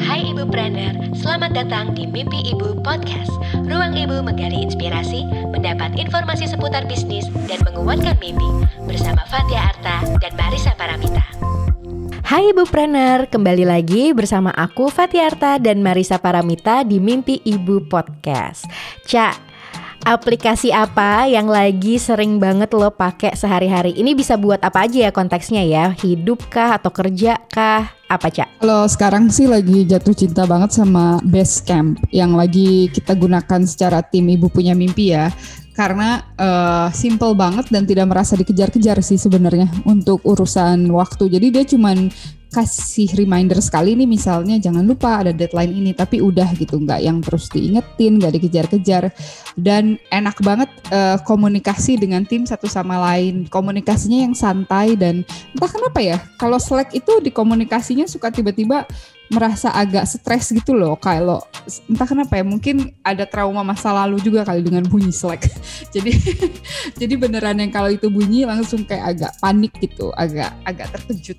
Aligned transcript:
Hai 0.00 0.32
Ibu 0.32 0.48
Brander, 0.48 0.96
selamat 1.12 1.52
datang 1.52 1.92
di 1.92 2.08
Mimpi 2.08 2.48
Ibu 2.56 2.80
Podcast. 2.80 3.28
Ruang 3.68 3.92
Ibu 3.92 4.24
menggali 4.24 4.64
inspirasi, 4.64 5.20
mendapat 5.52 5.92
informasi 6.00 6.48
seputar 6.48 6.88
bisnis, 6.88 7.28
dan 7.44 7.60
menguatkan 7.68 8.16
mimpi. 8.24 8.48
Bersama 8.88 9.20
Fatia 9.28 9.68
Arta 9.68 10.00
dan 10.24 10.32
Marisa 10.40 10.72
Paramita. 10.80 11.24
Hai 12.24 12.56
Ibu 12.56 12.64
Planner, 12.72 13.28
kembali 13.28 13.68
lagi 13.68 14.16
bersama 14.16 14.48
aku 14.56 14.88
Fatia 14.88 15.28
Arta 15.28 15.60
dan 15.60 15.84
Marisa 15.84 16.16
Paramita 16.16 16.80
di 16.80 16.96
Mimpi 16.96 17.44
Ibu 17.44 17.84
Podcast. 17.84 18.64
Cak, 19.04 19.43
aplikasi 20.04 20.68
apa 20.68 21.24
yang 21.24 21.48
lagi 21.48 21.96
sering 21.96 22.36
banget 22.36 22.70
lo 22.76 22.92
pakai 22.92 23.32
sehari-hari? 23.32 23.96
Ini 23.96 24.12
bisa 24.12 24.36
buat 24.36 24.60
apa 24.60 24.84
aja 24.84 25.08
ya 25.08 25.10
konteksnya 25.10 25.64
ya? 25.64 25.96
Hidup 25.96 26.46
kah 26.52 26.76
atau 26.76 26.92
kerja 26.92 27.40
kah? 27.48 27.88
Apa 28.04 28.28
Cak? 28.28 28.60
Kalau 28.60 28.84
sekarang 28.84 29.32
sih 29.32 29.48
lagi 29.48 29.88
jatuh 29.88 30.12
cinta 30.12 30.44
banget 30.44 30.76
sama 30.76 31.18
Basecamp 31.24 31.98
yang 32.12 32.36
lagi 32.36 32.92
kita 32.92 33.16
gunakan 33.16 33.64
secara 33.64 34.04
tim 34.04 34.28
Ibu 34.28 34.52
Punya 34.52 34.76
Mimpi 34.76 35.16
ya 35.16 35.32
karena 35.74 36.22
uh, 36.38 36.88
simple 36.94 37.34
banget 37.34 37.66
dan 37.72 37.82
tidak 37.82 38.06
merasa 38.06 38.38
dikejar-kejar 38.38 39.02
sih 39.02 39.18
sebenarnya 39.18 39.66
untuk 39.88 40.22
urusan 40.22 40.86
waktu. 40.94 41.26
Jadi 41.32 41.46
dia 41.50 41.64
cuman 41.66 42.12
kasih 42.54 43.10
reminder 43.18 43.58
sekali 43.58 43.98
nih 43.98 44.06
misalnya 44.06 44.62
jangan 44.62 44.86
lupa 44.86 45.26
ada 45.26 45.34
deadline 45.34 45.74
ini 45.74 45.90
tapi 45.90 46.22
udah 46.22 46.54
gitu 46.54 46.78
nggak 46.78 47.02
yang 47.02 47.18
terus 47.18 47.50
diingetin 47.50 48.22
nggak 48.22 48.32
dikejar-kejar. 48.38 49.10
Dan 49.58 49.98
enak 50.14 50.38
banget 50.42 50.70
uh, 50.94 51.18
komunikasi 51.26 51.98
dengan 51.98 52.22
tim 52.22 52.46
satu 52.46 52.70
sama 52.70 53.02
lain. 53.10 53.50
Komunikasinya 53.50 54.30
yang 54.30 54.34
santai 54.38 54.94
dan 54.94 55.26
entah 55.58 55.70
kenapa 55.70 55.98
ya 55.98 56.18
kalau 56.38 56.62
Slack 56.62 56.94
itu 56.94 57.18
di 57.18 57.34
komunikasinya 57.34 58.06
suka 58.06 58.30
tiba-tiba 58.30 58.86
merasa 59.34 59.74
agak 59.74 60.06
stres 60.06 60.54
gitu 60.54 60.72
loh 60.72 60.94
kalau 60.94 61.42
entah 61.90 62.06
kenapa 62.06 62.38
ya 62.38 62.44
mungkin 62.46 62.94
ada 63.02 63.26
trauma 63.26 63.66
masa 63.66 63.90
lalu 63.90 64.22
juga 64.22 64.46
kali 64.46 64.62
dengan 64.62 64.86
bunyi 64.86 65.10
Slack 65.10 65.50
jadi 65.94 66.14
jadi 67.00 67.14
beneran 67.18 67.58
yang 67.58 67.72
kalau 67.74 67.90
itu 67.90 68.06
bunyi 68.06 68.46
langsung 68.46 68.86
kayak 68.86 69.18
agak 69.18 69.32
panik 69.42 69.72
gitu 69.82 70.14
agak 70.14 70.54
agak 70.62 70.90
terkejut. 70.94 71.38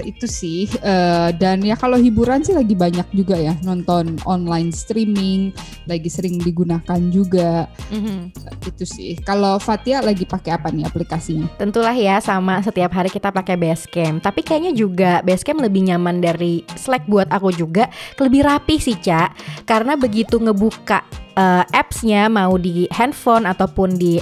Itu 0.00 0.24
sih 0.24 0.64
uh, 0.80 1.28
dan 1.36 1.60
ya 1.60 1.76
kalau 1.76 2.00
hiburan 2.00 2.40
sih 2.40 2.56
lagi 2.56 2.72
banyak 2.72 3.04
juga 3.12 3.36
ya 3.36 3.52
nonton 3.60 4.16
online 4.24 4.72
streaming 4.72 5.52
lagi 5.84 6.08
sering 6.08 6.40
digunakan 6.40 7.00
juga. 7.12 7.68
Mm-hmm. 7.92 8.20
itu 8.60 8.84
sih. 8.84 9.12
Kalau 9.24 9.56
Fatia 9.60 10.00
lagi 10.00 10.24
pakai 10.24 10.56
apa 10.56 10.72
nih 10.72 10.88
aplikasinya? 10.88 11.48
Tentulah 11.56 11.92
ya 11.92 12.20
sama 12.20 12.60
setiap 12.64 12.92
hari 12.92 13.12
kita 13.12 13.32
pakai 13.32 13.56
Basecamp. 13.56 14.24
Tapi 14.24 14.40
kayaknya 14.40 14.72
juga 14.72 15.20
Basecamp 15.24 15.64
lebih 15.64 15.92
nyaman 15.92 16.20
dari 16.20 16.64
Slack 16.76 17.08
buat 17.08 17.28
aku 17.30 17.54
juga 17.54 17.86
lebih 18.18 18.44
rapi 18.44 18.76
sih 18.82 18.98
Cak 18.98 19.64
karena 19.64 19.94
begitu 19.94 20.36
ngebuka 20.36 21.06
uh, 21.38 21.64
appsnya 21.70 22.26
mau 22.26 22.58
di 22.58 22.90
handphone 22.90 23.46
ataupun 23.46 23.96
di 23.96 24.18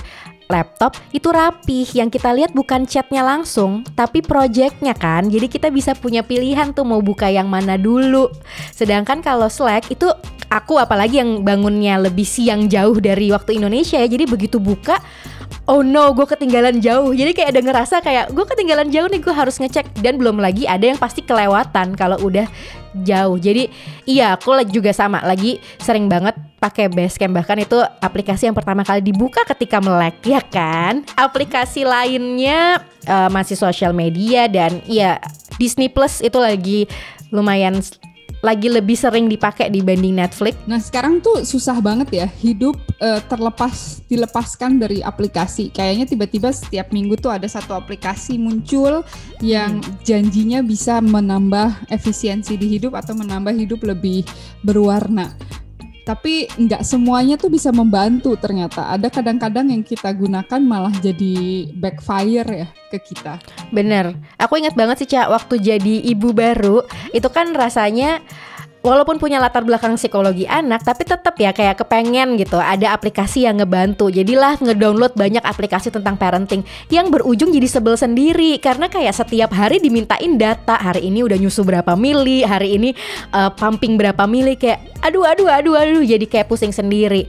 laptop 0.48 0.96
itu 1.12 1.28
rapih 1.28 1.84
yang 1.92 2.08
kita 2.08 2.32
lihat 2.32 2.56
bukan 2.56 2.88
chatnya 2.88 3.20
langsung 3.20 3.84
tapi 3.92 4.24
projectnya 4.24 4.96
kan. 4.96 5.28
Jadi 5.28 5.46
kita 5.46 5.68
bisa 5.68 5.92
punya 5.92 6.24
pilihan 6.24 6.72
tuh 6.72 6.88
mau 6.88 7.04
buka 7.04 7.28
yang 7.28 7.46
mana 7.46 7.76
dulu. 7.76 8.32
Sedangkan 8.72 9.20
kalau 9.20 9.46
Slack 9.52 9.92
itu 9.92 10.08
aku 10.48 10.80
apalagi 10.80 11.20
yang 11.20 11.44
bangunnya 11.44 12.00
lebih 12.00 12.24
siang 12.24 12.66
jauh 12.66 12.96
dari 12.96 13.28
waktu 13.30 13.60
Indonesia 13.60 14.00
ya. 14.00 14.08
Jadi 14.08 14.24
begitu 14.24 14.56
buka 14.56 14.96
oh 15.68 15.84
no 15.84 16.10
gue 16.16 16.24
ketinggalan 16.24 16.80
jauh. 16.80 17.12
Jadi 17.12 17.36
kayak 17.36 17.52
ada 17.54 17.60
ngerasa 17.60 17.94
kayak 18.00 18.32
gue 18.32 18.44
ketinggalan 18.48 18.88
jauh 18.88 19.06
nih 19.06 19.20
gue 19.20 19.34
harus 19.36 19.60
ngecek. 19.60 20.00
Dan 20.00 20.16
belum 20.16 20.40
lagi 20.40 20.64
ada 20.64 20.88
yang 20.88 20.96
pasti 20.98 21.20
kelewatan 21.20 21.94
kalau 21.94 22.16
udah 22.24 22.48
jauh. 23.04 23.36
Jadi 23.36 23.68
iya 24.08 24.34
aku 24.34 24.56
juga 24.72 24.90
sama. 24.96 25.20
Lagi 25.20 25.60
sering 25.78 26.08
banget 26.08 26.34
pakai 26.58 26.88
Basecamp. 26.88 27.36
Bahkan 27.36 27.68
itu 27.68 27.78
aplikasi 28.00 28.48
yang 28.48 28.56
pertama 28.56 28.82
kali 28.82 29.04
dibuka 29.04 29.44
ketika 29.44 29.78
melek 29.78 30.24
ya 30.34 30.40
kan? 30.40 31.04
Aplikasi 31.14 31.84
lainnya 31.84 32.80
uh, 33.04 33.28
masih 33.28 33.54
sosial 33.54 33.92
media 33.92 34.48
dan 34.48 34.80
iya 34.88 35.20
Disney 35.60 35.92
Plus 35.92 36.24
itu 36.24 36.40
lagi 36.40 36.88
lumayan 37.28 37.76
lagi 38.38 38.70
lebih 38.70 38.94
sering 38.94 39.26
dipakai 39.26 39.66
dibanding 39.70 40.14
Netflix. 40.14 40.54
Nah 40.70 40.78
sekarang 40.78 41.18
tuh 41.18 41.42
susah 41.42 41.82
banget 41.82 42.08
ya 42.14 42.26
hidup 42.38 42.78
uh, 43.02 43.18
terlepas 43.26 44.02
dilepaskan 44.06 44.78
dari 44.78 45.02
aplikasi. 45.02 45.74
Kayaknya 45.74 46.06
tiba-tiba 46.06 46.48
setiap 46.54 46.94
minggu 46.94 47.18
tuh 47.18 47.34
ada 47.34 47.50
satu 47.50 47.74
aplikasi 47.74 48.38
muncul 48.38 49.02
yang 49.42 49.82
hmm. 49.82 50.06
janjinya 50.06 50.60
bisa 50.62 51.02
menambah 51.02 51.90
efisiensi 51.90 52.54
di 52.54 52.78
hidup 52.78 52.94
atau 52.94 53.18
menambah 53.18 53.54
hidup 53.58 53.82
lebih 53.82 54.22
berwarna 54.62 55.34
tapi 56.08 56.48
nggak 56.48 56.80
semuanya 56.88 57.36
tuh 57.36 57.52
bisa 57.52 57.68
membantu 57.68 58.32
ternyata. 58.40 58.88
Ada 58.88 59.12
kadang-kadang 59.12 59.68
yang 59.68 59.84
kita 59.84 60.08
gunakan 60.16 60.60
malah 60.64 60.94
jadi 61.04 61.68
backfire 61.76 62.48
ya 62.48 62.68
ke 62.88 62.96
kita. 63.12 63.36
Bener. 63.68 64.16
Aku 64.40 64.56
ingat 64.56 64.72
banget 64.72 65.04
sih 65.04 65.08
cak 65.12 65.28
waktu 65.28 65.60
jadi 65.60 66.08
ibu 66.08 66.32
baru 66.32 66.80
itu 67.12 67.28
kan 67.28 67.52
rasanya 67.52 68.24
walaupun 68.88 69.20
punya 69.20 69.36
latar 69.36 69.68
belakang 69.68 70.00
psikologi 70.00 70.48
anak 70.48 70.80
tapi 70.80 71.04
tetap 71.04 71.36
ya 71.36 71.52
kayak 71.52 71.84
kepengen 71.84 72.40
gitu 72.40 72.56
ada 72.56 72.96
aplikasi 72.96 73.44
yang 73.44 73.60
ngebantu. 73.60 74.08
Jadilah 74.08 74.56
ngedownload 74.56 75.12
banyak 75.12 75.44
aplikasi 75.44 75.92
tentang 75.92 76.16
parenting 76.16 76.64
yang 76.88 77.12
berujung 77.12 77.52
jadi 77.52 77.68
sebel 77.68 78.00
sendiri. 78.00 78.56
Karena 78.56 78.88
kayak 78.88 79.12
setiap 79.12 79.52
hari 79.52 79.76
dimintain 79.84 80.40
data 80.40 80.80
hari 80.80 81.12
ini 81.12 81.20
udah 81.20 81.36
nyusu 81.36 81.68
berapa 81.68 81.92
mili 81.92 82.40
hari 82.48 82.80
ini 82.80 82.96
uh, 83.36 83.52
pumping 83.52 84.00
berapa 84.00 84.24
mili 84.24 84.56
kayak 84.56 84.80
aduh 85.04 85.28
aduh 85.28 85.52
aduh 85.52 85.76
aduh 85.76 86.00
jadi 86.00 86.24
kayak 86.24 86.48
pusing 86.48 86.72
sendiri. 86.72 87.28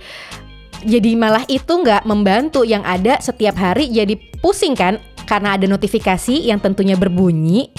Jadi 0.80 1.12
malah 1.20 1.44
itu 1.52 1.68
nggak 1.76 2.08
membantu 2.08 2.64
yang 2.64 2.88
ada 2.88 3.20
setiap 3.20 3.60
hari 3.60 3.92
jadi 3.92 4.16
pusing 4.40 4.80
kan 4.80 4.96
karena 5.30 5.54
ada 5.54 5.70
notifikasi 5.70 6.50
yang 6.50 6.58
tentunya 6.58 6.98
berbunyi 6.98 7.70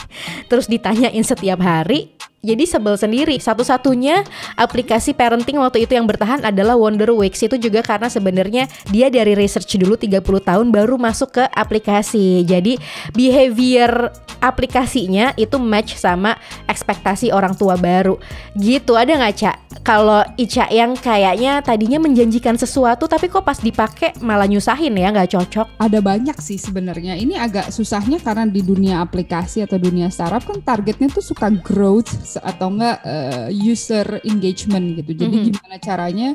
terus 0.47 0.71
ditanyain 0.71 1.27
setiap 1.27 1.59
hari 1.59 2.15
jadi 2.41 2.65
sebel 2.65 2.97
sendiri. 2.97 3.37
Satu-satunya 3.37 4.25
aplikasi 4.57 5.13
parenting 5.13 5.61
waktu 5.61 5.85
itu 5.85 5.93
yang 5.93 6.09
bertahan 6.09 6.41
adalah 6.41 6.73
Wonder 6.73 7.13
Weeks. 7.13 7.45
Itu 7.45 7.61
juga 7.61 7.85
karena 7.85 8.09
sebenarnya 8.09 8.65
dia 8.89 9.13
dari 9.13 9.37
research 9.37 9.77
dulu 9.77 10.01
30 10.01 10.25
tahun 10.25 10.67
baru 10.73 10.97
masuk 10.97 11.37
ke 11.37 11.45
aplikasi. 11.53 12.41
Jadi 12.49 12.81
behavior 13.13 14.09
aplikasinya 14.41 15.37
itu 15.37 15.61
match 15.61 16.01
sama 16.01 16.41
ekspektasi 16.65 17.29
orang 17.29 17.53
tua 17.53 17.77
baru. 17.77 18.17
Gitu 18.57 18.97
ada 18.97 19.21
nggak 19.21 19.37
Cak? 19.37 19.70
Kalau 19.81 20.21
Ica 20.37 20.69
yang 20.69 20.93
kayaknya 20.93 21.65
tadinya 21.65 21.97
menjanjikan 22.05 22.61
sesuatu 22.61 23.09
tapi 23.09 23.33
kok 23.33 23.41
pas 23.41 23.57
dipakai 23.57 24.13
malah 24.21 24.45
nyusahin 24.45 24.93
ya 24.93 25.09
nggak 25.09 25.33
cocok? 25.33 25.67
Ada 25.81 25.99
banyak 26.05 26.37
sih 26.37 26.61
sebenarnya. 26.61 27.17
Ini 27.17 27.41
agak 27.41 27.73
susahnya 27.73 28.21
karena 28.21 28.45
di 28.45 28.61
dunia 28.61 29.01
aplikasi 29.01 29.65
atau 29.65 29.81
dunia 29.81 30.13
startup 30.13 30.45
kan 30.45 30.61
targetnya 30.61 31.09
tuh 31.09 31.25
suka 31.25 31.49
growth 31.49 32.13
atau 32.45 32.69
enggak 32.69 33.01
uh, 33.03 33.49
user 33.49 34.21
engagement 34.29 35.01
gitu. 35.01 35.17
Jadi 35.17 35.35
mm 35.37 35.41
-hmm. 35.41 35.49
gimana 35.49 35.77
caranya 35.81 36.29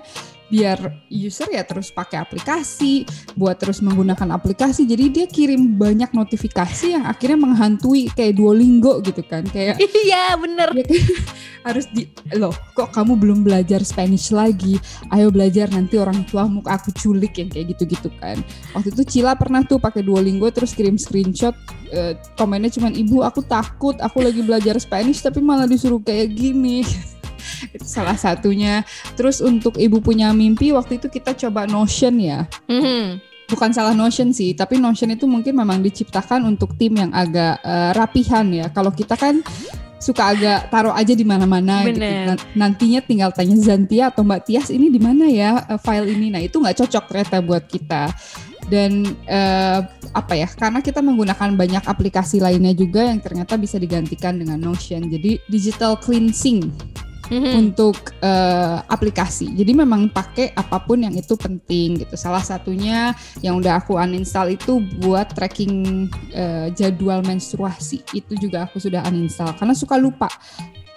biar 0.49 0.77
user 1.09 1.49
ya 1.49 1.65
terus 1.65 1.89
pakai 1.89 2.21
aplikasi, 2.21 3.05
buat 3.33 3.57
terus 3.57 3.81
menggunakan 3.81 4.37
aplikasi. 4.37 4.85
Jadi 4.85 5.05
dia 5.09 5.25
kirim 5.25 5.77
banyak 5.77 6.13
notifikasi 6.13 6.93
yang 6.93 7.05
akhirnya 7.09 7.39
menghantui 7.39 8.09
kayak 8.13 8.37
Duolingo 8.37 9.01
gitu 9.01 9.25
kan. 9.25 9.45
Kayak 9.49 9.81
Iya, 10.05 10.37
bener. 10.37 10.69
Ya, 10.75 10.85
harus 11.67 11.89
di 11.89 12.05
loh, 12.37 12.53
kok 12.77 12.93
kamu 12.93 13.17
belum 13.17 13.39
belajar 13.41 13.81
Spanish 13.81 14.29
lagi? 14.29 14.77
Ayo 15.09 15.33
belajar 15.33 15.65
nanti 15.73 15.97
orang 15.97 16.21
tua 16.29 16.45
muka 16.45 16.77
aku 16.77 16.93
culik 16.93 17.41
yang 17.41 17.49
kayak 17.49 17.73
gitu-gitu 17.73 18.13
kan. 18.21 18.37
Waktu 18.77 18.93
itu 18.93 19.03
Cila 19.05 19.33
pernah 19.33 19.65
tuh 19.65 19.81
pakai 19.81 20.05
Duolingo 20.05 20.45
terus 20.53 20.77
kirim 20.77 20.99
screenshot 21.01 21.57
uh, 21.95 22.13
komennya 22.37 22.69
cuman 22.69 22.93
ibu 22.93 23.25
aku 23.25 23.41
takut 23.45 23.97
aku 23.97 24.21
lagi 24.21 24.45
belajar 24.45 24.77
Spanish 24.77 25.25
tapi 25.25 25.41
malah 25.41 25.65
disuruh 25.65 26.01
kayak 26.01 26.33
gini. 26.37 26.85
itu 27.71 27.85
salah 27.85 28.17
satunya. 28.17 28.85
Terus 29.15 29.39
untuk 29.39 29.77
ibu 29.79 30.01
punya 30.01 30.31
mimpi 30.35 30.71
waktu 30.73 30.97
itu 30.97 31.07
kita 31.09 31.33
coba 31.35 31.65
Notion 31.65 32.17
ya. 32.19 32.49
Mm-hmm 32.69 33.35
bukan 33.45 33.69
salah 33.73 33.93
Notion 33.93 34.33
sih, 34.33 34.57
tapi 34.57 34.81
Notion 34.81 35.13
itu 35.13 35.29
mungkin 35.29 35.53
memang 35.53 35.81
diciptakan 35.81 36.49
untuk 36.49 36.73
tim 36.77 36.97
yang 36.97 37.13
agak 37.13 37.61
uh, 37.61 37.93
rapihan 37.93 38.45
ya. 38.49 38.69
Kalau 38.73 38.89
kita 38.89 39.13
kan 39.13 39.45
suka 40.01 40.37
agak 40.37 40.69
taruh 40.69 40.93
aja 40.93 41.13
di 41.17 41.25
mana-mana 41.25 41.81
gitu. 41.87 42.33
Nantinya 42.53 42.99
tinggal 43.01 43.33
tanya 43.33 43.57
Zantia 43.57 44.13
atau 44.13 44.21
Mbak 44.21 44.41
Tias 44.45 44.67
ini 44.69 44.93
di 44.93 45.01
mana 45.01 45.25
ya 45.29 45.65
uh, 45.65 45.79
file 45.81 46.13
ini. 46.13 46.33
Nah, 46.33 46.41
itu 46.41 46.57
nggak 46.57 46.85
cocok 46.85 47.03
ternyata 47.09 47.37
buat 47.41 47.63
kita. 47.65 48.09
Dan 48.65 49.05
uh, 49.29 49.85
apa 50.09 50.33
ya? 50.33 50.49
Karena 50.49 50.81
kita 50.81 50.97
menggunakan 51.05 51.53
banyak 51.53 51.85
aplikasi 51.85 52.41
lainnya 52.41 52.73
juga 52.73 53.13
yang 53.13 53.21
ternyata 53.21 53.61
bisa 53.61 53.77
digantikan 53.77 54.41
dengan 54.41 54.57
Notion. 54.57 55.05
Jadi 55.05 55.37
digital 55.45 56.01
cleansing 56.01 56.73
mm-hmm. 57.29 57.53
untuk 57.59 58.13
uh, 58.21 58.81
aplikasi. 58.89 59.53
Jadi 59.53 59.71
memang 59.73 60.09
pakai 60.09 60.53
apa 60.53 60.81
pun 60.81 61.01
yang 61.01 61.13
itu 61.15 61.33
penting 61.37 62.01
gitu. 62.05 62.15
Salah 62.17 62.43
satunya 62.43 63.13
yang 63.41 63.59
udah 63.59 63.81
aku 63.81 63.97
uninstall 63.97 64.51
itu 64.53 64.81
buat 65.01 65.31
tracking 65.33 66.07
uh, 66.33 66.67
jadwal 66.73 67.21
menstruasi. 67.25 68.01
Itu 68.13 68.37
juga 68.37 68.67
aku 68.69 68.77
sudah 68.81 69.05
uninstall 69.07 69.55
karena 69.57 69.73
suka 69.73 69.95
lupa 69.97 70.29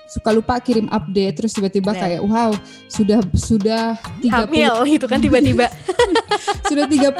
suka 0.08 0.32
lupa 0.32 0.56
kirim 0.58 0.88
update 0.88 1.36
terus 1.36 1.52
tiba-tiba 1.52 1.92
Bener. 1.92 2.00
kayak 2.00 2.22
wow 2.24 2.50
sudah 2.88 3.20
sudah 3.36 3.92
30 4.24 4.32
Hamil 4.32 4.72
gitu 4.88 5.04
kan 5.04 5.20
tiba-tiba. 5.20 5.68
sudah 6.68 6.88
36 6.88 7.12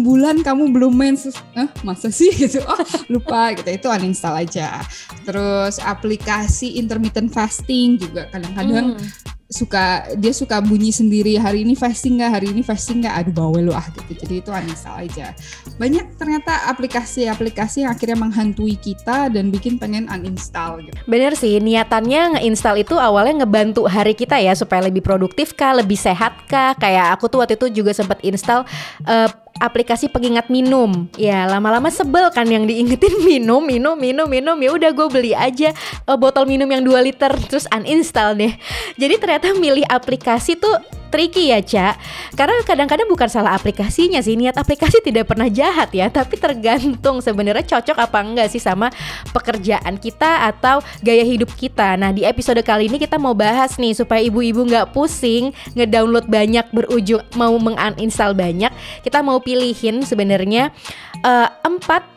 bulan 0.00 0.40
kamu 0.40 0.72
belum 0.72 0.92
mens 0.92 1.28
Hah, 1.52 1.68
masa 1.84 2.08
sih 2.08 2.32
gitu 2.48 2.64
oh 2.64 2.80
lupa 3.12 3.52
gitu 3.52 3.68
itu 3.68 3.86
uninstall 3.88 4.40
aja 4.40 4.80
terus 5.24 5.76
aplikasi 5.78 6.80
intermittent 6.80 7.28
fasting 7.28 8.00
juga 8.00 8.28
kadang-kadang 8.32 8.96
Hmm. 8.96 9.33
Suka 9.54 10.10
dia 10.18 10.34
suka 10.34 10.58
bunyi 10.58 10.90
sendiri 10.90 11.38
hari 11.38 11.62
ini 11.62 11.78
fasting 11.78 12.18
nggak? 12.18 12.42
Hari 12.42 12.46
ini 12.50 12.62
fasting 12.66 13.06
nggak? 13.06 13.14
Aduh 13.22 13.34
bawel 13.38 13.70
lu 13.70 13.72
ah 13.72 13.86
gitu. 13.86 14.26
Jadi 14.26 14.42
itu 14.42 14.50
uninstall 14.50 15.06
aja. 15.06 15.30
Banyak 15.78 16.18
ternyata 16.18 16.66
aplikasi-aplikasi 16.74 17.86
yang 17.86 17.94
akhirnya 17.94 18.18
menghantui 18.18 18.74
kita 18.74 19.30
dan 19.30 19.54
bikin 19.54 19.78
pengen 19.78 20.10
uninstall 20.10 20.82
gitu. 20.82 20.98
Bener 21.06 21.38
sih, 21.38 21.62
niatannya 21.62 22.34
nge-install 22.34 22.82
itu 22.82 22.98
awalnya 22.98 23.46
ngebantu 23.46 23.86
hari 23.86 24.18
kita 24.18 24.42
ya 24.42 24.58
supaya 24.58 24.90
lebih 24.90 25.06
produktif 25.06 25.54
kah, 25.54 25.70
lebih 25.70 25.94
sehat 25.94 26.34
kah. 26.50 26.74
Kayak 26.74 27.14
aku 27.14 27.30
tuh 27.30 27.38
waktu 27.38 27.54
itu 27.54 27.70
juga 27.70 27.94
sempat 27.94 28.18
install 28.26 28.66
eh, 29.06 29.30
aplikasi 29.62 30.10
pengingat 30.10 30.50
minum. 30.50 31.06
Ya 31.14 31.46
lama-lama 31.46 31.90
sebel 31.90 32.30
kan 32.34 32.46
yang 32.48 32.66
diingetin 32.66 33.22
minum, 33.28 33.62
minum, 33.62 33.94
minum, 33.98 34.26
minum. 34.26 34.56
Ya 34.58 34.70
udah 34.74 34.90
gue 34.90 35.08
beli 35.10 35.32
aja 35.36 35.70
eh, 35.74 36.16
botol 36.18 36.48
minum 36.48 36.66
yang 36.66 36.82
2 36.82 37.06
liter 37.06 37.32
terus 37.46 37.68
uninstall 37.70 38.34
deh. 38.34 38.52
Jadi 38.98 39.14
ternyata 39.20 39.54
milih 39.54 39.86
aplikasi 39.86 40.58
tuh 40.58 40.78
tricky 41.14 41.54
ya 41.54 41.62
Ca. 41.62 41.94
Karena 42.34 42.58
kadang-kadang 42.66 43.06
bukan 43.06 43.30
salah 43.30 43.54
aplikasinya 43.54 44.18
sih 44.18 44.34
Niat 44.34 44.58
aplikasi 44.58 44.98
tidak 44.98 45.30
pernah 45.30 45.46
jahat 45.46 45.94
ya 45.94 46.10
Tapi 46.10 46.34
tergantung 46.34 47.22
sebenarnya 47.22 47.62
cocok 47.62 47.94
apa 47.94 48.18
enggak 48.18 48.50
sih 48.50 48.58
sama 48.58 48.90
pekerjaan 49.30 49.94
kita 50.02 50.50
atau 50.50 50.82
gaya 50.98 51.22
hidup 51.22 51.54
kita. 51.54 51.94
Nah 51.94 52.10
di 52.10 52.26
episode 52.26 52.58
kali 52.66 52.90
ini 52.90 52.98
kita 52.98 53.14
mau 53.22 53.38
bahas 53.38 53.78
nih 53.78 53.94
Supaya 53.94 54.18
ibu-ibu 54.26 54.66
nggak 54.66 54.90
pusing 54.90 55.54
Ngedownload 55.78 56.26
banyak 56.26 56.66
berujung 56.74 57.22
mau 57.38 57.54
menguninstall 57.54 58.34
banyak 58.34 58.74
Kita 59.06 59.22
mau 59.22 59.38
pilihin 59.38 60.02
sebenarnya 60.02 60.74
eh, 61.22 61.48
empat 61.62 62.13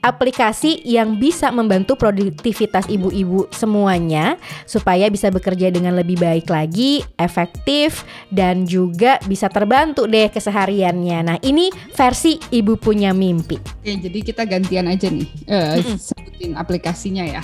aplikasi 0.00 0.80
yang 0.84 1.20
bisa 1.20 1.52
membantu 1.52 1.96
produktivitas 1.96 2.88
ibu-ibu 2.88 3.48
semuanya 3.52 4.40
supaya 4.64 5.06
bisa 5.12 5.28
bekerja 5.28 5.68
dengan 5.68 5.96
lebih 5.96 6.16
baik 6.20 6.48
lagi, 6.48 7.04
efektif 7.20 8.04
dan 8.32 8.64
juga 8.64 9.20
bisa 9.28 9.52
terbantu 9.52 10.08
deh 10.08 10.32
kesehariannya. 10.32 11.18
Nah, 11.24 11.36
ini 11.44 11.68
versi 11.92 12.40
ibu 12.52 12.80
punya 12.80 13.12
mimpi. 13.12 13.60
Oke, 13.60 13.92
jadi 14.00 14.18
kita 14.24 14.42
gantian 14.48 14.88
aja 14.88 15.08
nih 15.12 15.28
eh, 15.46 15.84
sebutin 16.00 16.56
aplikasinya 16.56 17.24
ya. 17.24 17.42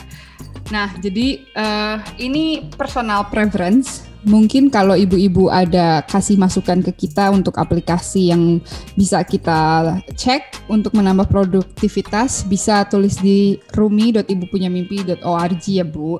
Nah, 0.73 0.97
jadi 0.99 1.45
eh, 1.45 1.97
ini 2.19 2.67
personal 2.75 3.29
preference. 3.29 4.09
Mungkin 4.25 4.73
kalau 4.73 4.97
ibu-ibu 4.97 5.53
ada 5.53 6.01
kasih 6.07 6.41
masukan 6.41 6.81
ke 6.81 6.93
kita 6.95 7.29
untuk 7.29 7.59
aplikasi 7.61 8.33
yang 8.33 8.59
bisa 8.97 9.21
kita 9.23 9.93
cek 10.17 10.67
untuk 10.73 10.97
menambah 10.97 11.29
produktivitas, 11.29 12.49
bisa 12.49 12.89
tulis 12.89 13.21
di 13.21 13.61
rumi.ibupunyamimpi.org 13.77 15.65
ya 15.69 15.85
Bu. 15.85 16.17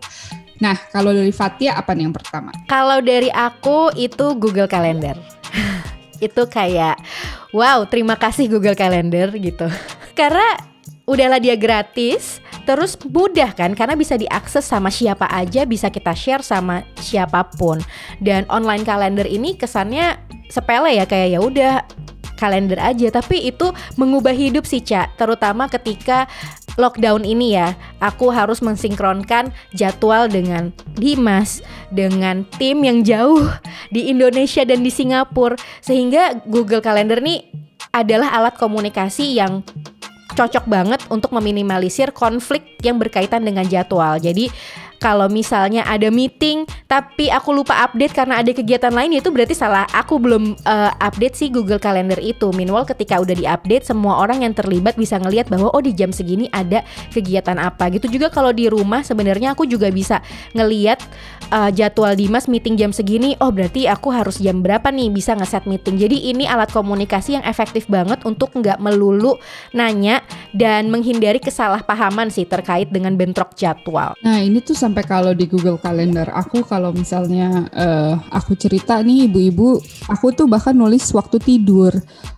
Nah, 0.57 0.77
kalau 0.89 1.13
dari 1.13 1.33
Fatia 1.33 1.77
apa 1.77 1.93
nih 1.93 2.09
yang 2.09 2.17
pertama? 2.17 2.53
Kalau 2.69 3.05
dari 3.05 3.29
aku 3.29 3.93
itu 3.97 4.37
Google 4.37 4.69
Calendar. 4.69 5.17
itu 6.17 6.43
kayak 6.49 6.97
wow, 7.53 7.85
terima 7.85 8.17
kasih 8.17 8.49
Google 8.49 8.77
Calendar 8.79 9.33
gitu. 9.37 9.69
Karena 10.19 10.57
udahlah 11.05 11.39
dia 11.39 11.55
gratis, 11.55 12.41
terus 12.67 12.99
mudah 13.07 13.55
kan 13.55 13.73
karena 13.73 13.95
bisa 13.95 14.19
diakses 14.19 14.67
sama 14.67 14.91
siapa 14.91 15.31
aja, 15.31 15.63
bisa 15.65 15.89
kita 15.89 16.13
share 16.13 16.43
sama 16.43 16.83
siapa 16.99 17.47
pun. 17.55 17.79
Dan 18.19 18.45
online 18.51 18.83
calendar 18.83 19.25
ini 19.25 19.55
kesannya 19.55 20.19
sepele 20.51 20.99
ya 20.99 21.07
kayak 21.07 21.29
ya 21.33 21.41
udah 21.41 21.75
kalender 22.37 22.77
aja, 22.77 23.09
tapi 23.09 23.49
itu 23.49 23.73
mengubah 23.97 24.37
hidup 24.37 24.69
sih, 24.69 24.85
Cak. 24.85 25.17
Terutama 25.17 25.73
ketika 25.73 26.29
lockdown 26.77 27.25
ini 27.25 27.57
ya, 27.57 27.73
aku 28.05 28.29
harus 28.29 28.61
mensinkronkan 28.61 29.51
jadwal 29.73 30.29
dengan 30.29 30.71
Dimas, 31.01 31.65
dengan 31.89 32.45
tim 32.61 32.85
yang 32.85 33.01
jauh 33.03 33.49
di 33.89 34.13
Indonesia 34.13 34.63
dan 34.69 34.85
di 34.85 34.93
Singapura, 34.93 35.57
sehingga 35.81 36.45
Google 36.45 36.85
Calendar 36.85 37.25
nih 37.25 37.49
adalah 37.97 38.37
alat 38.37 38.61
komunikasi 38.61 39.41
yang 39.41 39.65
cocok 40.37 40.65
banget 40.69 41.01
untuk 41.09 41.33
meminimalisir 41.33 42.13
konflik 42.13 42.77
yang 42.85 43.01
berkaitan 43.01 43.41
dengan 43.43 43.65
jadwal. 43.65 44.21
Jadi 44.21 44.53
kalau 44.99 45.29
misalnya 45.31 45.85
ada 45.87 46.09
meeting 46.09 46.65
tapi 46.87 47.29
aku 47.29 47.51
lupa 47.53 47.87
update 47.87 48.15
karena 48.15 48.41
ada 48.41 48.51
kegiatan 48.55 48.95
lain 48.95 49.19
itu 49.19 49.29
berarti 49.35 49.53
salah 49.53 49.85
aku 49.91 50.23
belum 50.23 50.55
eh, 50.55 50.93
update 51.03 51.35
sih 51.35 51.49
Google 51.51 51.83
Calendar 51.83 52.19
itu. 52.23 52.51
Minimal 52.55 52.87
ketika 52.87 53.19
udah 53.19 53.35
diupdate 53.35 53.85
semua 53.87 54.23
orang 54.23 54.47
yang 54.47 54.55
terlibat 54.55 54.95
bisa 54.95 55.19
ngelihat 55.19 55.51
bahwa 55.51 55.73
oh 55.75 55.83
di 55.83 55.93
jam 55.93 56.15
segini 56.15 56.47
ada 56.55 56.87
kegiatan 57.11 57.59
apa. 57.59 57.91
Gitu 57.91 58.07
juga 58.19 58.31
kalau 58.31 58.55
di 58.55 58.71
rumah 58.71 59.03
sebenarnya 59.03 59.59
aku 59.59 59.67
juga 59.67 59.91
bisa 59.91 60.23
ngelihat 60.55 61.03
eh, 61.51 61.71
jadwal 61.75 62.15
Dimas 62.15 62.47
meeting 62.47 62.79
jam 62.79 62.91
segini. 62.95 63.35
Oh 63.43 63.51
berarti 63.51 63.91
aku 63.91 64.15
harus 64.15 64.39
jam 64.39 64.63
berapa 64.63 64.89
nih 64.89 65.11
bisa 65.11 65.35
ngeset 65.35 65.67
meeting. 65.67 65.99
Jadi 65.99 66.31
ini 66.31 66.47
alat 66.47 66.71
komunikasi 66.71 67.41
yang 67.41 67.45
efektif 67.45 67.91
banget 67.91 68.23
untuk 68.23 68.55
nggak 68.55 68.79
melulu 68.79 69.37
nanya 69.75 70.23
dan 70.55 70.89
menghindari 70.89 71.43
kesalahpahaman 71.43 72.31
sih 72.31 72.47
terkait 72.47 72.89
dengan 72.89 73.19
bentrok 73.19 73.53
jadwal. 73.59 74.15
Nah 74.23 74.39
ini 74.41 74.63
tuh 74.63 74.79
sampai 74.87 75.03
kalau 75.03 75.35
di 75.35 75.51
Google 75.51 75.83
Calendar 75.83 76.31
aku 76.31 76.63
kalau 76.63 76.95
misalnya 76.95 77.67
eh, 77.75 78.15
aku 78.31 78.55
cerita 78.55 79.03
nih 79.03 79.27
ibu-ibu, 79.27 79.83
aku 80.07 80.31
tuh 80.31 80.47
bahkan 80.47 80.79
nulis 80.79 81.03
waktu 81.11 81.43
tidur, 81.43 81.91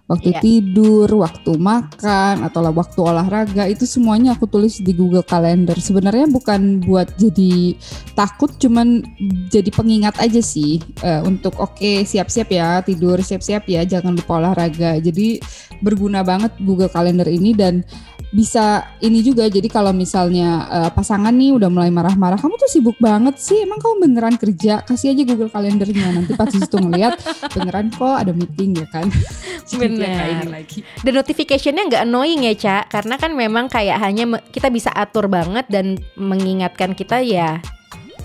waktu 0.08 0.32
Iya. 0.32 0.40
tidur, 0.40 1.08
waktu 1.20 1.60
makan 1.60 2.40
atau 2.48 2.64
waktu 2.72 3.00
olahraga 3.04 3.68
itu 3.68 3.84
semuanya 3.84 4.32
aku 4.32 4.48
tulis 4.48 4.80
di 4.80 4.96
Google 4.96 5.22
Calendar. 5.22 5.76
Sebenarnya 5.76 6.24
bukan 6.32 6.80
buat 6.80 7.12
jadi 7.20 7.76
takut, 8.16 8.56
cuman 8.56 9.04
jadi 9.52 9.68
pengingat 9.68 10.16
aja 10.16 10.40
sih 10.40 10.80
eh, 11.04 11.20
untuk 11.28 11.60
oke 11.60 12.02
siap-siap 12.08 12.48
ya 12.48 12.80
tidur, 12.80 13.20
siap-siap 13.20 13.68
ya 13.68 13.84
jangan 13.84 14.16
lupa 14.16 14.40
olahraga. 14.40 14.96
Jadi 14.96 15.38
berguna 15.84 16.24
banget 16.24 16.56
Google 16.64 16.90
Calendar 16.90 17.28
ini 17.28 17.52
dan 17.54 17.84
bisa 18.28 18.94
ini 19.00 19.24
juga. 19.24 19.48
Jadi 19.48 19.68
kalau 19.72 19.92
misalnya 19.96 20.68
eh, 20.68 20.90
pasangan 20.92 21.32
nih 21.32 21.56
udah 21.56 21.68
mulai 21.72 21.88
marah-marah 21.88 22.36
kamu 22.36 22.54
tuh 22.60 22.70
sibuk 22.70 22.96
banget 23.00 23.40
sih 23.40 23.64
emang 23.64 23.80
kamu 23.80 23.94
beneran 24.08 24.36
kerja? 24.36 24.84
Kasih 24.84 25.16
aja 25.16 25.22
Google 25.24 25.48
Kalendernya 25.48 26.12
nanti 26.12 26.32
pas 26.36 26.48
di 26.52 26.60
situ 26.60 26.76
ngeliat 26.76 27.16
beneran 27.52 27.88
kok 27.92 28.16
ada 28.20 28.32
meeting 28.34 28.76
ya 28.76 28.86
kan? 28.90 29.06
Nggak 29.68 29.84
ini 29.84 30.00
Bener. 30.00 30.44
lagi. 30.48 30.80
Dan 31.04 31.12
notificationnya 31.12 31.82
nggak 31.92 32.02
annoying 32.08 32.48
ya 32.48 32.54
Ca? 32.56 32.76
Karena 32.88 33.20
kan 33.20 33.36
memang 33.36 33.68
kayak 33.68 34.00
hanya 34.00 34.24
kita 34.48 34.72
bisa 34.72 34.88
atur 34.96 35.28
banget 35.28 35.68
dan 35.68 36.00
mengingatkan 36.16 36.96
kita 36.96 37.20
ya 37.20 37.60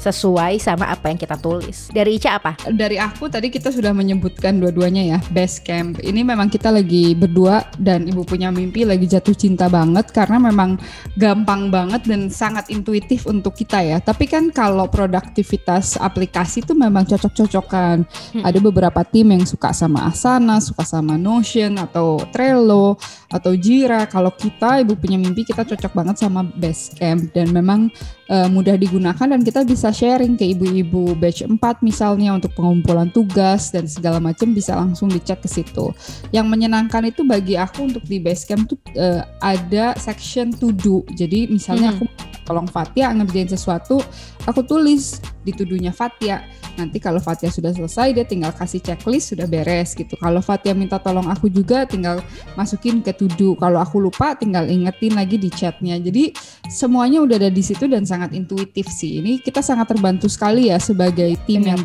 sesuai 0.03 0.59
sama 0.59 0.91
apa 0.91 1.07
yang 1.07 1.19
kita 1.19 1.39
tulis. 1.39 1.87
Dari 1.87 2.19
Ica 2.19 2.35
apa? 2.35 2.53
dari 2.73 2.99
aku 2.99 3.31
tadi 3.31 3.47
kita 3.47 3.71
sudah 3.71 3.95
menyebutkan 3.95 4.59
dua-duanya 4.59 5.15
ya 5.15 5.19
base 5.31 5.63
camp. 5.63 6.01
Ini 6.03 6.25
memang 6.25 6.51
kita 6.51 6.73
lagi 6.73 7.15
berdua 7.15 7.63
dan 7.79 8.09
ibu 8.09 8.27
punya 8.27 8.51
mimpi 8.51 8.83
lagi 8.83 9.07
jatuh 9.07 9.31
cinta 9.31 9.71
banget 9.71 10.11
karena 10.11 10.41
memang 10.41 10.75
gampang 11.15 11.71
banget 11.71 12.03
dan 12.03 12.27
sangat 12.27 12.67
intuitif 12.67 13.23
untuk 13.29 13.55
kita 13.55 13.79
ya. 13.79 13.97
Tapi 14.03 14.27
kan 14.27 14.51
kalau 14.51 14.89
produktivitas 14.91 15.95
aplikasi 15.95 16.65
itu 16.65 16.75
memang 16.75 17.07
cocok-cocokan. 17.07 18.03
Ada 18.43 18.59
beberapa 18.59 19.05
tim 19.07 19.31
yang 19.31 19.47
suka 19.47 19.71
sama 19.71 20.09
Asana 20.09 20.59
suka 20.59 20.83
sama 20.83 21.15
Notion 21.15 21.79
atau 21.79 22.19
Trello 22.33 22.97
atau 23.29 23.53
Jira. 23.53 24.03
Kalau 24.09 24.33
kita 24.33 24.81
ibu 24.81 24.97
punya 24.97 25.15
mimpi 25.15 25.45
kita 25.45 25.63
cocok 25.63 25.93
banget 25.93 26.15
sama 26.19 26.43
Basecamp 26.43 27.31
dan 27.31 27.53
memang 27.53 27.93
eh, 28.29 28.47
mudah 28.47 28.75
digunakan 28.79 29.27
dan 29.27 29.41
kita 29.43 29.63
bisa 29.67 29.91
sharing 29.91 30.39
ke 30.39 30.55
ibu-ibu 30.55 31.15
batch 31.17 31.43
4 31.43 31.59
misalnya 31.83 32.35
untuk 32.35 32.55
pengumpulan 32.55 33.11
tugas 33.11 33.71
dan 33.71 33.87
segala 33.89 34.19
macam 34.23 34.51
bisa 34.55 34.75
langsung 34.75 35.11
dicek 35.11 35.43
ke 35.43 35.49
situ. 35.51 35.91
Yang 36.31 36.47
menyenangkan 36.47 37.03
itu 37.07 37.23
bagi 37.27 37.59
aku 37.59 37.91
untuk 37.91 38.03
di 38.07 38.19
Basecamp 38.23 38.67
tuh 38.69 38.79
eh, 38.95 39.21
ada 39.43 39.97
section 39.99 40.53
to 40.55 40.71
do. 40.71 41.03
Jadi 41.15 41.47
misalnya 41.51 41.91
Mhm. 41.91 41.95
aku 41.99 42.05
tolong 42.43 42.67
Fatia 42.67 43.09
ngerjain 43.11 43.49
sesuatu, 43.49 43.99
aku 44.47 44.61
tulis 44.63 45.19
di 45.43 45.51
tudunya 45.51 45.91
Fatia. 45.91 46.43
Nanti 46.73 46.97
kalau 46.97 47.21
Fatia 47.21 47.53
sudah 47.53 47.69
selesai 47.69 48.17
dia 48.17 48.25
tinggal 48.25 48.49
kasih 48.49 48.81
checklist 48.81 49.37
sudah 49.37 49.45
beres 49.45 49.93
gitu. 49.93 50.17
Kalau 50.17 50.41
Fatia 50.41 50.73
minta 50.73 50.97
tolong 50.97 51.29
aku 51.29 51.45
juga 51.45 51.85
tinggal 51.85 52.23
masukin 52.57 53.05
ke 53.05 53.13
tudu. 53.13 53.53
Kalau 53.61 53.77
aku 53.77 54.01
lupa 54.01 54.33
tinggal 54.33 54.65
ingetin 54.65 55.13
lagi 55.13 55.37
di 55.37 55.53
chatnya. 55.53 56.01
Jadi 56.01 56.33
semuanya 56.71 57.21
udah 57.21 57.37
ada 57.37 57.51
di 57.53 57.61
situ 57.61 57.85
dan 57.85 58.09
sangat 58.09 58.33
intuitif 58.33 58.89
sih. 58.89 59.21
Ini 59.21 59.45
kita 59.45 59.61
sangat 59.61 59.93
terbantu 59.93 60.25
sekali 60.25 60.73
ya 60.73 60.81
sebagai 60.81 61.37
tim 61.45 61.61
yang 61.61 61.81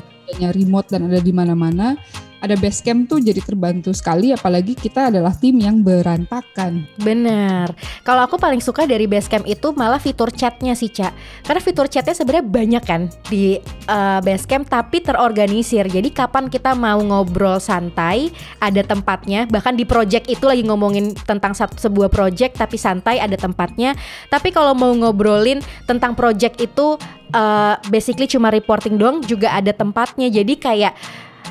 remote 0.56 0.88
dan 0.88 1.08
ada 1.12 1.20
di 1.20 1.36
mana-mana. 1.36 1.96
Ada 2.38 2.54
base 2.54 2.80
camp 2.82 3.10
tuh 3.10 3.18
jadi 3.18 3.42
terbantu 3.42 3.90
sekali 3.90 4.30
apalagi 4.30 4.78
kita 4.78 5.10
adalah 5.10 5.34
tim 5.34 5.58
yang 5.58 5.82
berantakan. 5.82 6.86
Bener. 7.02 7.74
Kalau 8.06 8.24
aku 8.24 8.38
paling 8.38 8.62
suka 8.62 8.86
dari 8.86 9.10
Basecamp 9.10 9.44
itu 9.44 9.74
malah 9.74 9.98
fitur 9.98 10.30
chatnya 10.30 10.72
sih, 10.78 10.88
Cak. 10.88 11.12
Karena 11.44 11.60
fitur 11.60 11.86
chatnya 11.90 12.14
sebenarnya 12.14 12.46
banyak 12.46 12.82
kan 12.86 13.02
di 13.26 13.58
uh, 13.90 14.20
Basecamp 14.22 14.70
tapi 14.70 15.02
terorganisir. 15.02 15.84
Jadi 15.90 16.08
kapan 16.14 16.46
kita 16.46 16.72
mau 16.78 16.98
ngobrol 17.02 17.58
santai, 17.58 18.30
ada 18.62 18.80
tempatnya. 18.86 19.50
Bahkan 19.50 19.74
di 19.74 19.84
project 19.84 20.30
itu 20.30 20.44
lagi 20.46 20.62
ngomongin 20.64 21.14
tentang 21.26 21.52
sebuah 21.54 22.08
project 22.08 22.58
tapi 22.60 22.78
santai 22.78 23.18
ada 23.18 23.34
tempatnya. 23.34 23.98
Tapi 24.30 24.54
kalau 24.54 24.72
mau 24.72 24.94
ngobrolin 24.94 25.60
tentang 25.84 26.14
project 26.14 26.60
itu 26.62 26.96
uh, 27.34 27.74
basically 27.92 28.30
cuma 28.30 28.48
reporting 28.48 28.96
doang 28.96 29.20
juga 29.24 29.52
ada 29.52 29.74
tempatnya. 29.74 30.30
Jadi 30.30 30.54
kayak 30.56 30.94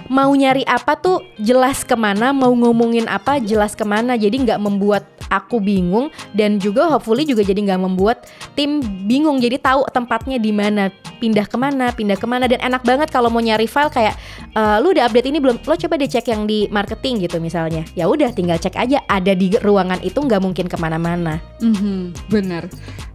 mau 0.08 0.32
nyari 0.34 0.64
apa 0.68 0.96
tuh 1.00 1.24
jelas 1.40 1.84
ke 1.84 1.96
mana, 1.96 2.32
mau 2.32 2.52
ngomongin 2.52 3.08
apa 3.08 3.40
jelas 3.40 3.76
ke 3.76 3.84
mana. 3.84 4.16
Jadi 4.16 4.44
nggak 4.44 4.60
membuat 4.60 5.04
aku 5.28 5.60
bingung 5.60 6.08
dan 6.32 6.58
juga 6.58 6.88
hopefully 6.88 7.28
juga 7.28 7.44
jadi 7.44 7.60
nggak 7.72 7.82
membuat 7.84 8.28
tim 8.56 8.80
bingung. 9.06 9.40
Jadi 9.40 9.60
tahu 9.60 9.88
tempatnya 9.92 10.40
di 10.40 10.52
mana, 10.56 10.90
pindah 11.20 11.46
ke 11.46 11.58
mana, 11.60 11.92
pindah 11.92 12.18
ke 12.18 12.28
mana 12.28 12.48
dan 12.48 12.60
enak 12.64 12.84
banget 12.84 13.12
kalau 13.12 13.28
mau 13.28 13.44
nyari 13.44 13.68
file 13.68 13.92
kayak 13.92 14.16
uh, 14.56 14.80
lu 14.80 14.96
udah 14.96 15.08
update 15.08 15.28
ini 15.28 15.40
belum? 15.44 15.60
Lo 15.68 15.76
coba 15.76 16.00
deh 16.00 16.10
cek 16.10 16.28
yang 16.32 16.48
di 16.48 16.66
marketing 16.72 17.28
gitu 17.28 17.38
misalnya. 17.44 17.84
Ya 17.94 18.08
udah 18.08 18.32
tinggal 18.32 18.58
cek 18.58 18.76
aja 18.80 19.04
ada 19.12 19.36
di 19.36 19.54
ruangan 19.60 20.00
itu 20.02 20.18
nggak 20.18 20.42
mungkin 20.42 20.66
ke 20.72 20.78
mana-mana. 20.80 21.40
Mm 21.60 21.76
-hmm, 21.76 22.00
bener. 22.32 22.64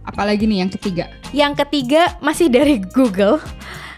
Apalagi 0.03 0.45
nih 0.45 0.67
yang 0.67 0.71
ketiga? 0.71 1.05
Yang 1.31 1.65
ketiga 1.65 2.19
masih 2.19 2.51
dari 2.51 2.77
Google. 2.79 3.39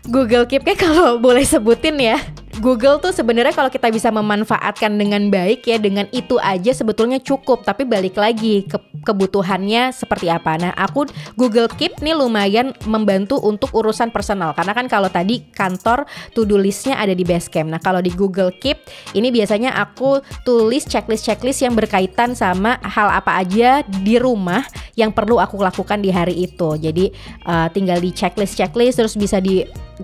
Google 0.05 0.45
Keep 0.45 0.61
kayak 0.69 0.85
kalau 0.85 1.17
boleh 1.17 1.41
sebutin 1.41 1.97
ya. 1.97 2.21
Google 2.63 3.03
tuh 3.03 3.11
sebenarnya 3.11 3.51
kalau 3.51 3.67
kita 3.67 3.91
bisa 3.91 4.07
memanfaatkan 4.15 4.95
dengan 4.95 5.27
baik 5.27 5.67
ya 5.67 5.75
dengan 5.75 6.07
itu 6.15 6.39
aja 6.39 6.71
sebetulnya 6.71 7.19
cukup 7.19 7.67
tapi 7.67 7.83
balik 7.83 8.15
lagi 8.15 8.63
ke 8.63 8.79
kebutuhannya 9.03 9.91
seperti 9.91 10.31
apa. 10.31 10.55
Nah, 10.55 10.71
aku 10.71 11.03
Google 11.35 11.67
Keep 11.67 11.99
nih 11.99 12.15
lumayan 12.15 12.71
membantu 12.87 13.43
untuk 13.43 13.75
urusan 13.75 14.09
personal 14.09 14.55
karena 14.55 14.71
kan 14.71 14.87
kalau 14.87 15.11
tadi 15.11 15.43
kantor 15.51 16.07
to-do 16.31 16.55
listnya 16.55 16.95
ada 16.95 17.11
di 17.11 17.27
Basecamp. 17.27 17.67
Nah, 17.67 17.81
kalau 17.83 17.99
di 17.99 18.15
Google 18.15 18.55
Keep 18.55 18.87
ini 19.19 19.35
biasanya 19.35 19.75
aku 19.75 20.23
tulis 20.47 20.87
checklist-checklist 20.87 21.67
yang 21.67 21.75
berkaitan 21.75 22.39
sama 22.39 22.79
hal 22.87 23.11
apa 23.11 23.35
aja 23.35 23.83
di 23.83 24.15
rumah 24.15 24.63
yang 24.95 25.11
perlu 25.11 25.43
aku 25.43 25.59
lakukan 25.59 25.99
di 25.99 26.07
hari 26.09 26.47
itu. 26.47 26.79
Jadi 26.79 27.11
uh, 27.45 27.67
tinggal 27.75 27.99
di 27.99 28.15
checklist-checklist 28.15 29.03
terus 29.03 29.19
bisa 29.19 29.43
di 29.43 29.59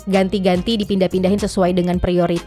ganti-ganti 0.07 0.75
dipindah-pindahin 0.79 1.39
sesuai 1.39 1.75
dengan 1.75 1.99
prioritas 1.99 2.40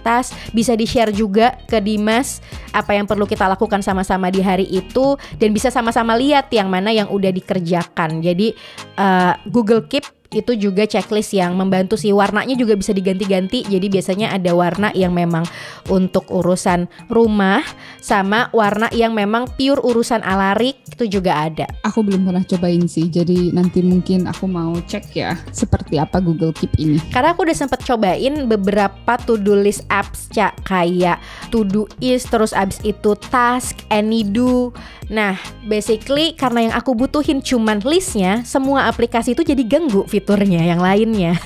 bisa 0.51 0.75
di-share 0.75 1.15
juga 1.15 1.59
ke 1.69 1.79
Dimas 1.79 2.43
apa 2.75 2.97
yang 2.97 3.07
perlu 3.07 3.29
kita 3.29 3.47
lakukan 3.47 3.85
sama-sama 3.85 4.33
di 4.33 4.43
hari 4.43 4.67
itu 4.67 5.15
dan 5.39 5.55
bisa 5.55 5.71
sama-sama 5.71 6.19
lihat 6.19 6.51
yang 6.51 6.67
mana 6.67 6.91
yang 6.91 7.07
udah 7.13 7.31
dikerjakan. 7.31 8.19
Jadi 8.25 8.57
uh, 8.99 9.39
Google 9.47 9.87
Keep 9.87 10.24
itu 10.35 10.59
juga 10.59 10.85
checklist 10.85 11.33
yang 11.33 11.55
membantu 11.55 11.95
sih. 11.95 12.11
Warnanya 12.11 12.59
juga 12.59 12.75
bisa 12.75 12.91
diganti-ganti. 12.91 13.65
Jadi 13.65 13.87
biasanya 13.89 14.35
ada 14.35 14.51
warna 14.53 14.91
yang 14.93 15.15
memang 15.15 15.47
untuk 15.89 16.27
urusan 16.29 16.91
rumah 17.09 17.63
sama 18.03 18.51
warna 18.53 18.91
yang 18.93 19.17
memang 19.17 19.49
pure 19.57 19.81
urusan 19.81 20.21
alarik 20.27 20.77
itu 20.85 21.19
juga 21.19 21.49
ada. 21.49 21.67
Aku 21.87 22.05
belum 22.05 22.29
pernah 22.29 22.45
cobain 22.45 22.85
sih 22.87 23.09
jadi 23.09 23.55
nanti 23.55 23.81
mungkin 23.81 24.27
aku 24.29 24.47
mau 24.47 24.77
cek 24.85 25.05
ya 25.15 25.39
seperti 25.51 25.97
apa 25.97 26.21
Google 26.21 26.53
Keep 26.53 26.77
ini. 26.77 26.99
Karena 27.15 27.33
aku 27.33 27.47
udah 27.47 27.57
sempet 27.57 27.83
cobain 27.87 28.45
beberapa 28.51 29.17
to 29.25 29.39
do 29.39 29.57
list 29.57 29.87
apps 29.89 30.29
cak. 30.35 30.67
Kayak 30.67 31.23
to 31.55 31.63
do 31.63 31.87
is 32.03 32.27
terus 32.27 32.51
abis 32.57 32.81
itu 32.83 33.15
task 33.31 33.85
anydo 33.93 34.75
nah 35.13 35.37
basically 35.69 36.33
karena 36.33 36.71
yang 36.71 36.75
aku 36.75 36.97
butuhin 36.97 37.45
cuman 37.45 37.85
listnya 37.85 38.41
semua 38.49 38.89
aplikasi 38.89 39.37
itu 39.37 39.45
jadi 39.45 39.61
ganggu 39.61 40.09
fiturnya 40.25 40.65
yang 40.65 40.81
lainnya 40.81 41.37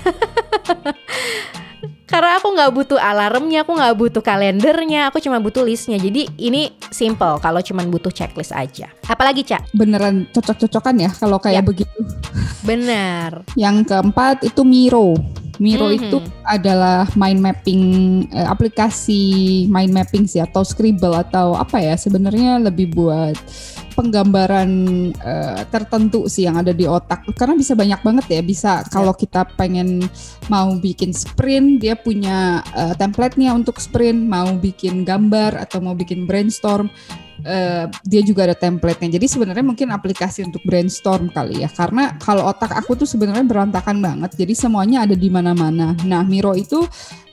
karena 2.08 2.40
aku 2.40 2.56
nggak 2.56 2.72
butuh 2.72 2.96
alarmnya, 2.98 3.62
aku 3.62 3.76
nggak 3.76 3.94
butuh 4.00 4.22
kalendernya, 4.24 5.12
aku 5.12 5.20
cuma 5.20 5.36
butuh 5.44 5.60
listnya. 5.60 6.00
Jadi 6.00 6.24
ini 6.40 6.72
simple 6.88 7.36
kalau 7.38 7.60
cuma 7.60 7.84
butuh 7.84 8.08
checklist 8.08 8.56
aja. 8.56 8.88
Apalagi 9.04 9.44
cak? 9.44 9.76
Beneran 9.76 10.24
cocok-cocokan 10.32 11.04
ya 11.04 11.10
kalau 11.12 11.36
kayak 11.36 11.62
ya. 11.62 11.68
begitu. 11.68 11.98
Benar. 12.64 13.44
Yang 13.54 13.92
keempat 13.92 14.40
itu 14.40 14.64
Miro. 14.64 15.20
Miro 15.58 15.90
mm 15.90 15.94
-hmm. 15.94 16.00
itu 16.06 16.18
adalah 16.46 17.06
mind 17.18 17.40
mapping 17.42 17.84
eh, 18.30 18.46
aplikasi 18.46 19.22
mind 19.66 19.92
mapping 19.92 20.24
sih 20.24 20.42
atau 20.42 20.62
Scribble 20.62 21.18
atau 21.18 21.58
apa 21.58 21.82
ya 21.82 21.94
sebenarnya 21.98 22.62
lebih 22.62 22.94
buat 22.94 23.34
penggambaran 23.98 24.70
uh, 25.18 25.66
tertentu 25.74 26.30
sih 26.30 26.46
yang 26.46 26.54
ada 26.54 26.70
di 26.70 26.86
otak 26.86 27.26
karena 27.34 27.58
bisa 27.58 27.74
banyak 27.74 27.98
banget 27.98 28.26
ya 28.30 28.40
bisa 28.46 28.72
ya. 28.78 28.86
kalau 28.94 29.10
kita 29.10 29.42
pengen 29.58 30.06
mau 30.46 30.70
bikin 30.78 31.10
sprint 31.10 31.82
dia 31.82 31.98
punya 31.98 32.62
uh, 32.78 32.94
template-nya 32.94 33.50
untuk 33.50 33.82
sprint 33.82 34.22
mau 34.22 34.54
bikin 34.54 35.02
gambar 35.02 35.58
atau 35.58 35.82
mau 35.82 35.98
bikin 35.98 36.30
brainstorm 36.30 36.86
Uh, 37.38 37.86
dia 38.02 38.18
juga 38.26 38.50
ada 38.50 38.56
template-nya. 38.58 39.14
Jadi 39.14 39.26
sebenarnya 39.30 39.62
mungkin 39.62 39.94
aplikasi 39.94 40.42
untuk 40.42 40.62
brainstorm 40.66 41.30
kali 41.30 41.62
ya. 41.62 41.70
Karena 41.70 42.18
kalau 42.18 42.50
otak 42.50 42.74
aku 42.74 42.98
tuh 42.98 43.06
sebenarnya 43.06 43.46
berantakan 43.46 44.02
banget. 44.02 44.34
Jadi 44.34 44.58
semuanya 44.58 45.06
ada 45.06 45.14
di 45.14 45.30
mana-mana. 45.30 45.94
Nah, 46.02 46.26
Miro 46.26 46.52
itu 46.58 46.82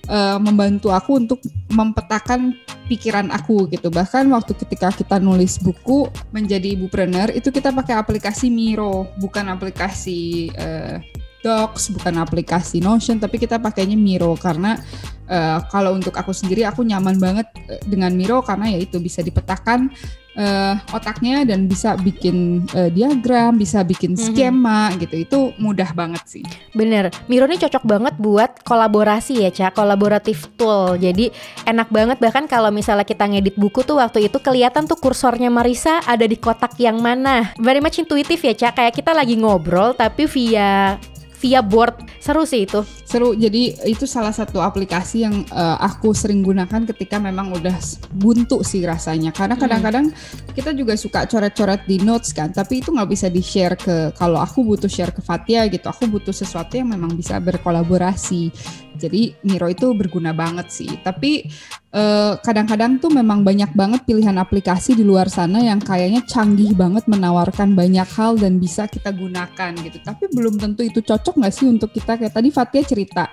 uh, 0.10 0.38
membantu 0.38 0.94
aku 0.94 1.18
untuk 1.18 1.40
mempetakan 1.74 2.54
pikiran 2.86 3.34
aku 3.34 3.66
gitu. 3.74 3.90
Bahkan 3.90 4.30
waktu 4.30 4.54
ketika 4.62 4.94
kita 4.94 5.18
nulis 5.18 5.58
buku 5.58 6.06
menjadi 6.30 6.78
ibu 6.78 6.88
itu 7.34 7.50
kita 7.50 7.74
pakai 7.74 7.98
aplikasi 7.98 8.54
Miro, 8.54 9.10
bukan 9.18 9.50
aplikasi 9.50 10.54
uh, 10.54 11.02
Docs, 11.46 11.94
bukan 11.94 12.18
aplikasi 12.18 12.82
Notion, 12.82 13.22
tapi 13.22 13.38
kita 13.38 13.62
pakainya 13.62 13.94
Miro 13.94 14.34
karena 14.34 14.82
uh, 15.30 15.62
kalau 15.70 15.94
untuk 15.94 16.18
aku 16.18 16.34
sendiri 16.34 16.66
aku 16.66 16.82
nyaman 16.82 17.22
banget 17.22 17.46
dengan 17.86 18.10
Miro 18.18 18.42
karena 18.42 18.74
ya 18.74 18.82
itu 18.82 18.98
bisa 18.98 19.22
dipetakan 19.22 19.94
uh, 20.38 20.76
otaknya 20.92 21.44
dan 21.48 21.66
bisa 21.66 21.96
bikin 22.00 22.68
uh, 22.76 22.92
diagram, 22.92 23.56
bisa 23.58 23.82
bikin 23.82 24.14
mhm. 24.14 24.22
skema 24.22 24.92
mm-hmm. 24.92 25.02
gitu. 25.02 25.16
Itu 25.26 25.40
mudah 25.58 25.90
banget 25.96 26.24
sih. 26.28 26.44
Bener, 26.76 27.10
Miro 27.32 27.48
ini 27.48 27.58
cocok 27.60 27.84
banget 27.84 28.16
buat 28.20 28.62
kolaborasi 28.64 29.48
ya, 29.48 29.50
Cak. 29.52 29.76
Kolaboratif 29.76 30.52
tool. 30.60 31.00
Jadi 31.00 31.32
enak 31.66 31.90
banget 31.90 32.18
bahkan 32.20 32.46
kalau 32.46 32.70
misalnya 32.70 33.08
kita 33.08 33.26
ngedit 33.26 33.56
buku 33.56 33.82
tuh 33.82 34.00
waktu 34.00 34.28
itu 34.28 34.38
kelihatan 34.40 34.86
tuh 34.86 35.00
kursornya 35.00 35.50
Marisa 35.50 36.04
ada 36.06 36.28
di 36.28 36.38
kotak 36.38 36.76
yang 36.78 37.00
mana. 37.00 37.56
Very 37.58 37.80
much 37.80 37.98
intuitif 37.98 38.44
ya, 38.44 38.54
Cak. 38.54 38.78
Kayak 38.78 38.94
kita 38.94 39.12
lagi 39.16 39.40
ngobrol 39.40 39.96
tapi 39.96 40.28
via 40.28 41.00
via 41.46 41.62
board. 41.62 42.02
Seru 42.18 42.42
sih 42.50 42.66
itu. 42.66 42.82
Seru. 43.06 43.38
Jadi 43.38 43.78
itu 43.86 44.10
salah 44.10 44.34
satu 44.34 44.58
aplikasi 44.66 45.30
yang 45.30 45.46
uh, 45.54 45.78
aku 45.78 46.18
sering 46.18 46.42
gunakan 46.42 46.90
ketika 46.90 47.22
memang 47.22 47.54
udah 47.54 47.78
buntu 48.18 48.66
sih 48.66 48.82
rasanya. 48.82 49.30
Karena 49.30 49.54
kadang-kadang 49.54 50.10
hmm. 50.10 50.58
kita 50.58 50.74
juga 50.74 50.98
suka 50.98 51.30
coret-coret 51.30 51.86
di 51.86 52.02
notes 52.02 52.32
kan 52.32 52.56
tapi 52.56 52.80
itu 52.80 52.96
nggak 52.96 53.10
bisa 53.12 53.28
di 53.28 53.44
share 53.44 53.76
ke 53.76 54.16
kalau 54.16 54.40
aku 54.40 54.64
butuh 54.64 54.88
share 54.88 55.12
ke 55.12 55.20
Fatia 55.20 55.68
gitu 55.68 55.92
aku 55.92 56.08
butuh 56.08 56.32
sesuatu 56.32 56.80
yang 56.80 56.96
memang 56.96 57.12
bisa 57.12 57.36
berkolaborasi 57.44 58.50
jadi 58.96 59.36
Miro 59.44 59.68
itu 59.70 59.92
berguna 59.94 60.32
banget 60.32 60.72
sih. 60.72 60.90
Tapi 61.04 61.46
eh, 61.94 62.34
kadang-kadang 62.42 62.98
tuh 62.98 63.12
memang 63.12 63.44
banyak 63.46 63.72
banget 63.76 64.02
pilihan 64.08 64.36
aplikasi 64.40 64.96
di 64.96 65.04
luar 65.06 65.30
sana 65.30 65.62
yang 65.62 65.78
kayaknya 65.84 66.24
canggih 66.26 66.74
banget 66.74 67.06
menawarkan 67.06 67.76
banyak 67.76 68.08
hal 68.16 68.40
dan 68.40 68.58
bisa 68.58 68.88
kita 68.90 69.12
gunakan 69.12 69.72
gitu. 69.84 70.00
Tapi 70.02 70.32
belum 70.32 70.58
tentu 70.58 70.82
itu 70.82 71.04
cocok 71.04 71.40
nggak 71.40 71.54
sih 71.54 71.68
untuk 71.68 71.92
kita? 71.92 72.18
Kayak 72.18 72.34
tadi 72.34 72.50
Fatia 72.50 72.84
cerita 72.84 73.24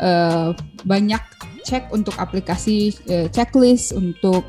uh, 0.00 0.50
banyak 0.82 1.22
cek 1.64 1.92
untuk 1.96 2.12
aplikasi 2.20 2.92
uh, 3.08 3.26
checklist 3.32 3.96
untuk 3.96 4.44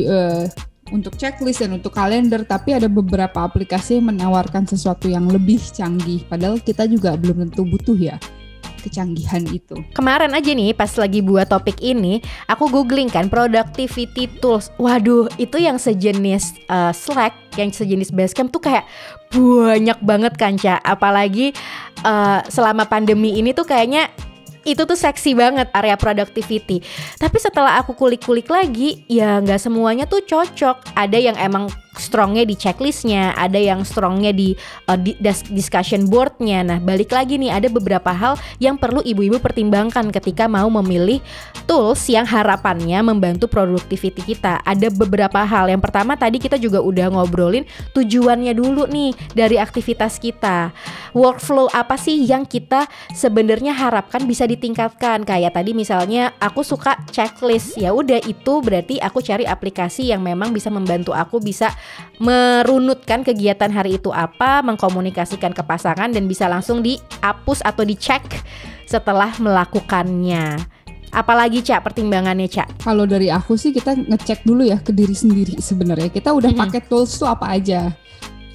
uh, 0.00 0.44
untuk 0.92 1.16
checklist 1.16 1.64
dan 1.64 1.76
untuk 1.76 1.92
kalender. 1.92 2.44
Tapi 2.44 2.76
ada 2.76 2.88
beberapa 2.88 3.44
aplikasi 3.44 4.00
yang 4.00 4.14
menawarkan 4.14 4.68
sesuatu 4.68 5.08
yang 5.08 5.28
lebih 5.28 5.60
canggih. 5.72 6.24
Padahal 6.28 6.60
kita 6.60 6.84
juga 6.88 7.16
belum 7.16 7.48
tentu 7.48 7.64
butuh 7.64 7.96
ya 7.96 8.16
kecanggihan 8.84 9.40
itu. 9.48 9.80
Kemarin 9.96 10.36
aja 10.36 10.52
nih 10.52 10.76
pas 10.76 10.92
lagi 11.00 11.24
buat 11.24 11.48
topik 11.48 11.80
ini, 11.80 12.20
aku 12.44 12.68
googling 12.68 13.08
kan 13.08 13.32
productivity 13.32 14.28
tools. 14.44 14.68
Waduh, 14.76 15.32
itu 15.40 15.56
yang 15.56 15.80
sejenis 15.80 16.68
uh, 16.68 16.92
Slack, 16.92 17.32
yang 17.56 17.72
sejenis 17.72 18.12
Basecamp 18.12 18.52
tuh 18.52 18.60
kayak 18.60 18.84
banyak 19.32 19.98
banget 20.04 20.36
kan, 20.36 20.60
Ca. 20.60 20.84
Apalagi 20.84 21.56
uh, 22.04 22.44
selama 22.52 22.84
pandemi 22.84 23.40
ini 23.40 23.56
tuh 23.56 23.64
kayaknya 23.64 24.12
itu 24.64 24.80
tuh 24.88 24.96
seksi 24.96 25.36
banget 25.36 25.68
area 25.76 25.96
productivity. 25.96 26.80
Tapi 27.20 27.36
setelah 27.36 27.80
aku 27.80 27.92
kulik-kulik 27.92 28.48
lagi, 28.48 29.04
ya 29.08 29.40
nggak 29.40 29.60
semuanya 29.60 30.04
tuh 30.08 30.24
cocok. 30.24 30.96
Ada 30.96 31.18
yang 31.20 31.36
emang 31.36 31.68
strongnya 31.98 32.44
di 32.46 32.54
checklistnya, 32.58 33.34
ada 33.34 33.58
yang 33.58 33.86
strongnya 33.86 34.34
di 34.34 34.54
uh, 34.90 34.98
di 34.98 35.14
discussion 35.50 36.06
boardnya. 36.10 36.62
Nah, 36.66 36.78
balik 36.82 37.14
lagi 37.14 37.38
nih 37.38 37.54
ada 37.54 37.68
beberapa 37.70 38.10
hal 38.10 38.38
yang 38.58 38.78
perlu 38.78 39.00
ibu-ibu 39.02 39.38
pertimbangkan 39.38 40.10
ketika 40.10 40.46
mau 40.50 40.66
memilih 40.82 41.22
tools 41.64 42.06
yang 42.10 42.26
harapannya 42.26 43.00
membantu 43.00 43.46
productivity 43.48 44.34
kita. 44.34 44.60
Ada 44.62 44.90
beberapa 44.92 45.42
hal. 45.42 45.70
Yang 45.70 45.82
pertama 45.90 46.18
tadi 46.18 46.38
kita 46.42 46.58
juga 46.60 46.82
udah 46.82 47.10
ngobrolin 47.14 47.64
tujuannya 47.94 48.52
dulu 48.54 48.86
nih 48.90 49.14
dari 49.32 49.56
aktivitas 49.58 50.18
kita. 50.20 50.74
Workflow 51.14 51.70
apa 51.70 51.94
sih 51.94 52.26
yang 52.26 52.42
kita 52.42 52.90
sebenarnya 53.14 53.70
harapkan 53.70 54.26
bisa 54.26 54.44
ditingkatkan? 54.50 55.22
Kayak 55.22 55.54
tadi 55.54 55.70
misalnya 55.72 56.34
aku 56.42 56.66
suka 56.66 56.98
checklist. 57.10 57.78
Ya 57.78 57.94
udah 57.94 58.18
itu 58.26 58.60
berarti 58.60 58.98
aku 58.98 59.22
cari 59.22 59.46
aplikasi 59.46 60.10
yang 60.10 60.20
memang 60.26 60.50
bisa 60.50 60.68
membantu 60.68 61.14
aku 61.14 61.38
bisa 61.38 61.70
merunutkan 62.18 63.26
kegiatan 63.26 63.70
hari 63.70 63.98
itu 63.98 64.14
apa, 64.14 64.62
mengkomunikasikan 64.62 65.50
ke 65.50 65.62
pasangan 65.66 66.10
dan 66.10 66.30
bisa 66.30 66.46
langsung 66.46 66.80
dihapus 66.80 67.64
atau 67.66 67.82
dicek 67.82 68.22
setelah 68.86 69.34
melakukannya. 69.40 70.60
Apalagi 71.14 71.62
Cak 71.62 71.86
pertimbangannya 71.86 72.50
Cak? 72.50 72.82
Kalau 72.82 73.06
dari 73.06 73.30
aku 73.30 73.54
sih 73.54 73.70
kita 73.70 73.94
ngecek 73.94 74.42
dulu 74.42 74.66
ya 74.66 74.82
ke 74.82 74.90
diri 74.90 75.14
sendiri 75.14 75.62
sebenarnya. 75.62 76.10
Kita 76.10 76.34
udah 76.34 76.50
mm 76.50 76.58
-hmm. 76.58 76.72
pakai 76.74 76.80
tools 76.90 77.14
tuh 77.14 77.30
apa 77.30 77.54
aja. 77.54 77.94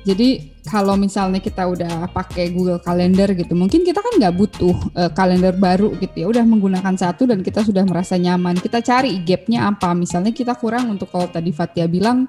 Jadi 0.04 0.60
kalau 0.68 0.96
misalnya 0.96 1.44
kita 1.44 1.66
udah 1.66 2.08
pakai 2.12 2.52
Google 2.52 2.80
Calendar 2.80 3.32
gitu, 3.36 3.52
mungkin 3.56 3.84
kita 3.84 4.00
kan 4.00 4.14
nggak 4.16 4.36
butuh 4.36 4.76
uh, 4.96 5.12
kalender 5.12 5.56
baru 5.56 5.96
gitu 6.00 6.16
ya. 6.24 6.28
Udah 6.28 6.44
menggunakan 6.44 6.96
satu 6.96 7.28
dan 7.28 7.44
kita 7.44 7.64
sudah 7.64 7.84
merasa 7.84 8.16
nyaman. 8.16 8.60
Kita 8.60 8.80
cari 8.84 9.20
gapnya 9.24 9.72
apa. 9.72 9.92
Misalnya 9.96 10.36
kita 10.36 10.56
kurang 10.56 10.92
untuk 10.92 11.12
kalau 11.12 11.28
tadi 11.28 11.52
Fatia 11.56 11.88
bilang 11.88 12.28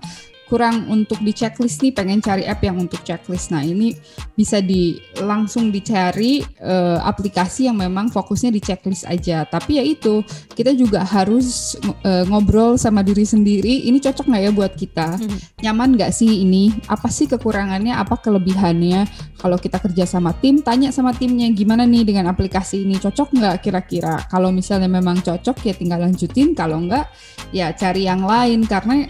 kurang 0.51 0.91
untuk 0.91 1.23
di 1.23 1.31
checklist 1.31 1.79
nih 1.79 1.95
pengen 1.95 2.19
cari 2.19 2.43
app 2.43 2.59
yang 2.59 2.75
untuk 2.83 3.07
checklist. 3.07 3.55
Nah 3.55 3.63
ini 3.63 3.95
bisa 4.35 4.59
di 4.59 4.99
langsung 5.23 5.71
dicari 5.71 6.43
uh, 6.59 6.99
aplikasi 7.07 7.71
yang 7.71 7.79
memang 7.79 8.11
fokusnya 8.11 8.51
di 8.51 8.59
checklist 8.59 9.07
aja. 9.07 9.47
Tapi 9.47 9.79
ya 9.79 9.85
itu 9.87 10.27
kita 10.59 10.75
juga 10.75 11.07
harus 11.07 11.79
uh, 12.03 12.27
ngobrol 12.27 12.75
sama 12.75 13.07
diri 13.07 13.23
sendiri. 13.23 13.87
Ini 13.87 14.03
cocok 14.03 14.27
nggak 14.27 14.43
ya 14.43 14.51
buat 14.51 14.73
kita? 14.75 15.23
Hmm. 15.23 15.39
nyaman 15.63 15.95
nggak 15.95 16.11
sih 16.11 16.43
ini? 16.43 16.75
Apa 16.91 17.07
sih 17.07 17.31
kekurangannya? 17.31 17.95
Apa 17.95 18.19
kelebihannya? 18.19 19.07
Kalau 19.39 19.55
kita 19.55 19.79
kerja 19.79 20.03
sama 20.05 20.35
tim 20.35 20.59
tanya 20.67 20.91
sama 20.91 21.15
timnya 21.15 21.47
gimana 21.55 21.87
nih 21.87 22.03
dengan 22.03 22.27
aplikasi 22.27 22.83
ini? 22.83 22.99
Cocok 22.99 23.39
nggak 23.39 23.57
kira-kira? 23.63 24.27
Kalau 24.27 24.51
misalnya 24.51 24.91
memang 24.91 25.23
cocok 25.23 25.63
ya 25.63 25.75
tinggal 25.79 26.03
lanjutin. 26.03 26.59
Kalau 26.59 26.83
nggak 26.83 27.07
ya 27.55 27.71
cari 27.71 28.11
yang 28.11 28.27
lain. 28.27 28.67
Karena 28.67 29.07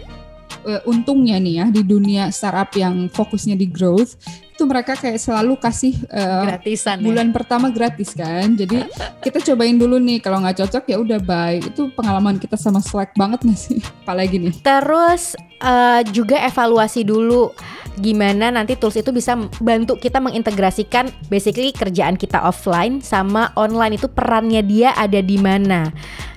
uh, 0.64 0.82
untungnya 0.88 1.36
nih 1.40 1.54
ya 1.62 1.66
di 1.68 1.82
dunia 1.84 2.28
startup 2.32 2.72
yang 2.76 3.08
fokusnya 3.12 3.56
di 3.56 3.66
growth 3.68 4.16
itu 4.60 4.68
mereka 4.68 4.92
kayak 4.92 5.16
selalu 5.16 5.56
kasih 5.56 5.96
uh, 6.12 6.44
gratisan 6.44 7.00
ya? 7.00 7.04
bulan 7.08 7.28
ya? 7.28 7.34
pertama 7.34 7.66
gratis 7.72 8.12
kan 8.12 8.52
jadi 8.52 8.84
kita 9.24 9.40
cobain 9.40 9.80
dulu 9.80 9.96
nih 9.96 10.20
kalau 10.20 10.44
nggak 10.44 10.60
cocok 10.60 10.84
ya 10.84 10.96
udah 11.00 11.16
bye 11.24 11.56
itu 11.56 11.88
pengalaman 11.96 12.36
kita 12.36 12.60
sama 12.60 12.84
Slack 12.84 13.16
banget 13.16 13.40
nih 13.48 13.56
sih 13.56 13.80
apalagi 14.04 14.36
nih 14.36 14.52
terus 14.60 15.32
uh, 15.64 16.04
juga 16.12 16.44
evaluasi 16.44 17.08
dulu 17.08 17.56
gimana 17.96 18.52
nanti 18.52 18.76
tools 18.76 19.00
itu 19.00 19.12
bisa 19.16 19.36
bantu 19.64 19.96
kita 19.96 20.20
mengintegrasikan 20.20 21.08
basically 21.32 21.72
kerjaan 21.72 22.20
kita 22.20 22.40
offline 22.44 23.00
sama 23.00 23.56
online 23.56 23.96
itu 23.96 24.12
perannya 24.12 24.60
dia 24.60 24.92
ada 24.92 25.24
di 25.24 25.40
mana 25.40 25.88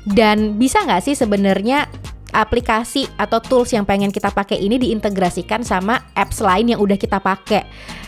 dan 0.07 0.55
bisa 0.55 0.79
nggak 0.83 1.03
sih 1.03 1.15
sebenarnya 1.15 1.91
aplikasi 2.33 3.07
atau 3.15 3.39
tools 3.39 3.71
yang 3.71 3.85
pengen 3.85 4.09
kita 4.09 4.33
pakai 4.33 4.59
ini 4.59 4.81
diintegrasikan 4.81 5.61
sama 5.61 6.01
apps 6.17 6.41
lain 6.41 6.73
yang 6.73 6.81
udah 6.81 6.97
kita 6.97 7.21
pakai. 7.21 7.63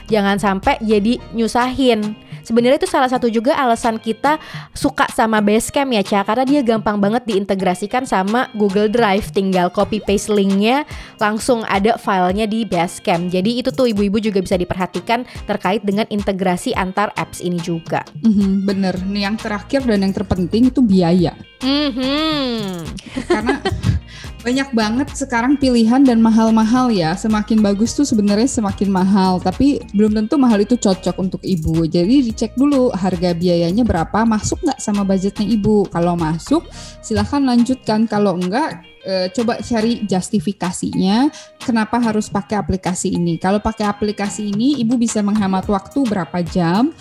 Jangan 0.09 0.37
sampai 0.37 0.77
jadi 0.81 1.17
nyusahin. 1.33 2.25
Sebenarnya 2.45 2.77
itu 2.77 2.85
salah 2.85 3.09
satu 3.09 3.25
juga 3.25 3.57
alasan 3.57 3.97
kita 3.97 4.37
suka 4.77 5.09
sama 5.09 5.41
Basecamp 5.41 5.89
ya, 5.97 6.05
Ca, 6.05 6.21
karena 6.21 6.45
dia 6.45 6.61
gampang 6.61 7.01
banget 7.01 7.25
diintegrasikan 7.25 8.05
sama 8.05 8.53
Google 8.53 8.85
Drive. 8.85 9.33
Tinggal 9.33 9.73
copy 9.73 9.97
paste 9.97 10.29
linknya, 10.29 10.85
langsung 11.17 11.65
ada 11.65 11.97
filenya 11.97 12.45
di 12.45 12.61
Basecamp. 12.61 13.33
Jadi 13.33 13.65
itu 13.65 13.73
tuh 13.73 13.89
ibu-ibu 13.89 14.21
juga 14.21 14.45
bisa 14.45 14.61
diperhatikan 14.61 15.25
terkait 15.49 15.81
dengan 15.81 16.05
integrasi 16.05 16.77
antar 16.77 17.09
apps 17.17 17.41
ini 17.41 17.57
juga. 17.57 18.05
Mm-hmm, 18.21 18.51
bener. 18.61 18.95
Nih 19.09 19.25
yang 19.25 19.41
terakhir 19.41 19.81
dan 19.81 20.05
yang 20.05 20.13
terpenting 20.13 20.69
itu 20.69 20.85
biaya. 20.85 21.33
Mm-hmm. 21.65 22.85
Karena 23.25 23.57
banyak 24.45 24.69
banget 24.77 25.09
sekarang 25.17 25.57
pilihan 25.57 26.05
dan 26.05 26.21
mahal-mahal 26.21 26.93
ya. 26.93 27.17
Semakin 27.17 27.65
bagus 27.65 27.97
tuh 27.97 28.05
sebenarnya 28.05 28.45
semakin 28.45 28.93
mahal, 28.93 29.41
tapi 29.41 29.81
belum 29.97 30.13
tentu 30.13 30.37
mahal 30.37 30.61
itu 30.61 30.77
cocok 30.77 31.17
untuk 31.17 31.41
ibu. 31.41 31.81
Jadi 31.89 32.29
dicek 32.29 32.53
dulu 32.53 32.93
harga 32.93 33.33
biayanya 33.33 33.81
berapa, 33.81 34.21
masuk 34.21 34.61
nggak 34.61 34.77
sama 34.77 35.01
budgetnya 35.01 35.49
ibu. 35.49 35.89
Kalau 35.89 36.13
masuk, 36.13 36.61
silahkan 37.01 37.41
lanjutkan. 37.41 38.05
Kalau 38.05 38.37
enggak, 38.37 38.85
e, 39.05 39.29
coba 39.31 39.61
cari 39.61 40.01
justifikasinya 40.03 41.29
kenapa 41.61 42.01
harus 42.01 42.27
pakai 42.27 42.57
aplikasi 42.57 43.13
ini. 43.13 43.37
Kalau 43.37 43.61
pakai 43.61 43.85
aplikasi 43.85 44.49
ini, 44.49 44.81
ibu 44.81 44.97
bisa 44.97 45.21
menghemat 45.21 45.65
waktu 45.69 46.01
berapa 46.05 46.41
jam. 46.41 46.93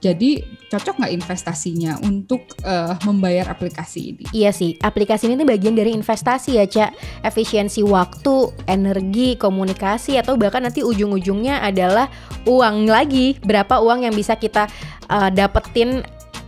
Jadi 0.00 0.44
cocok 0.66 0.98
nggak 0.98 1.14
investasinya 1.14 2.00
untuk 2.02 2.42
uh, 2.66 2.98
membayar 3.06 3.52
aplikasi 3.52 4.16
ini? 4.16 4.24
Iya 4.34 4.50
sih, 4.50 4.74
aplikasi 4.82 5.30
ini 5.30 5.46
bagian 5.46 5.78
dari 5.78 5.94
investasi 5.94 6.58
ya, 6.58 6.66
Cak. 6.66 7.22
Efisiensi 7.22 7.86
waktu, 7.86 8.50
energi, 8.66 9.38
komunikasi, 9.38 10.18
atau 10.18 10.34
bahkan 10.34 10.64
nanti 10.64 10.82
ujung-ujungnya 10.82 11.62
adalah 11.62 12.10
uang 12.48 12.90
lagi. 12.90 13.38
Berapa 13.44 13.78
uang 13.78 14.08
yang 14.08 14.14
bisa 14.16 14.34
kita 14.34 14.66
uh, 15.06 15.30
dapetin 15.30 16.02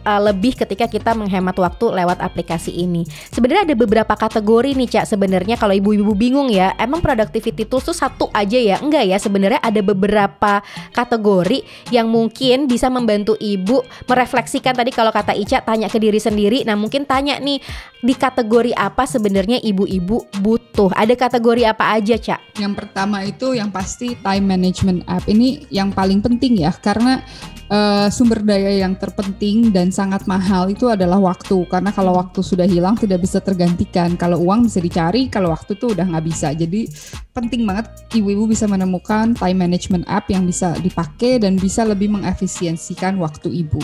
uh, 0.09 0.21
lebih 0.33 0.57
ketika 0.57 0.88
kita 0.88 1.12
menghemat 1.12 1.53
waktu 1.61 1.92
lewat 1.92 2.25
aplikasi 2.25 2.73
ini. 2.73 3.05
Sebenarnya 3.29 3.68
ada 3.68 3.77
beberapa 3.77 4.14
kategori 4.16 4.73
nih 4.73 4.88
Cak 4.88 5.05
sebenarnya 5.12 5.61
kalau 5.61 5.77
ibu-ibu 5.77 6.16
bingung 6.16 6.49
ya, 6.49 6.73
emang 6.81 7.05
productivity 7.05 7.68
tools 7.68 7.85
tuh 7.85 7.97
satu 7.97 8.33
aja 8.33 8.57
ya? 8.57 8.81
Enggak 8.81 9.05
ya, 9.05 9.21
sebenarnya 9.21 9.61
ada 9.61 9.85
beberapa 9.85 10.64
kategori 10.97 11.61
yang 11.92 12.09
mungkin 12.09 12.64
bisa 12.64 12.88
membantu 12.88 13.37
ibu 13.37 13.85
merefleksikan 14.09 14.73
tadi 14.73 14.97
kalau 14.97 15.12
kata 15.12 15.37
Ica 15.37 15.61
tanya 15.61 15.92
ke 15.92 16.01
diri 16.01 16.16
sendiri. 16.16 16.64
Nah, 16.64 16.79
mungkin 16.79 17.05
tanya 17.05 17.37
nih 17.37 17.61
di 18.01 18.14
kategori 18.14 18.73
apa 18.73 19.05
sebenarnya 19.05 19.61
ibu-ibu 19.61 20.25
butuh? 20.40 20.94
Ada 20.94 21.18
kategori 21.18 21.68
apa 21.68 21.99
aja, 21.99 22.16
Cak? 22.16 22.57
Yang 22.57 22.73
pertama 22.79 23.27
itu 23.27 23.53
yang 23.53 23.68
pasti 23.68 24.14
time 24.23 24.47
management 24.47 25.05
app. 25.11 25.27
Ini 25.27 25.68
yang 25.68 25.90
paling 25.92 26.23
penting 26.23 26.62
ya 26.62 26.73
karena 26.79 27.21
uh, 27.72 28.09
sumber 28.12 28.40
daya 28.42 28.83
yang 28.85 28.96
terpenting 28.96 29.70
dan 29.72 29.92
sangat 29.92 30.24
mahal 30.28 30.68
itu 30.68 30.88
adalah 30.88 31.20
waktu. 31.20 31.64
Karena 31.68 31.92
kalau 31.92 32.16
waktu 32.16 32.40
sudah 32.40 32.66
hilang 32.68 32.96
tidak 32.96 33.24
bisa 33.24 33.38
tergantikan. 33.40 34.16
Kalau 34.16 34.40
uang 34.42 34.68
bisa 34.68 34.81
dicari 34.83 35.28
kalau 35.33 35.52
waktu 35.52 35.76
tuh 35.76 35.94
udah 35.94 36.04
nggak 36.09 36.26
bisa. 36.26 36.52
Jadi 36.52 36.88
penting 37.33 37.62
banget 37.68 37.87
ibu-ibu 38.18 38.50
bisa 38.50 38.66
menemukan 38.66 39.37
time 39.38 39.59
management 39.62 40.04
app 40.11 40.26
yang 40.26 40.42
bisa 40.42 40.74
dipakai 40.83 41.38
dan 41.38 41.54
bisa 41.54 41.87
lebih 41.87 42.11
mengefisiensikan 42.11 43.14
waktu 43.20 43.62
ibu. 43.64 43.81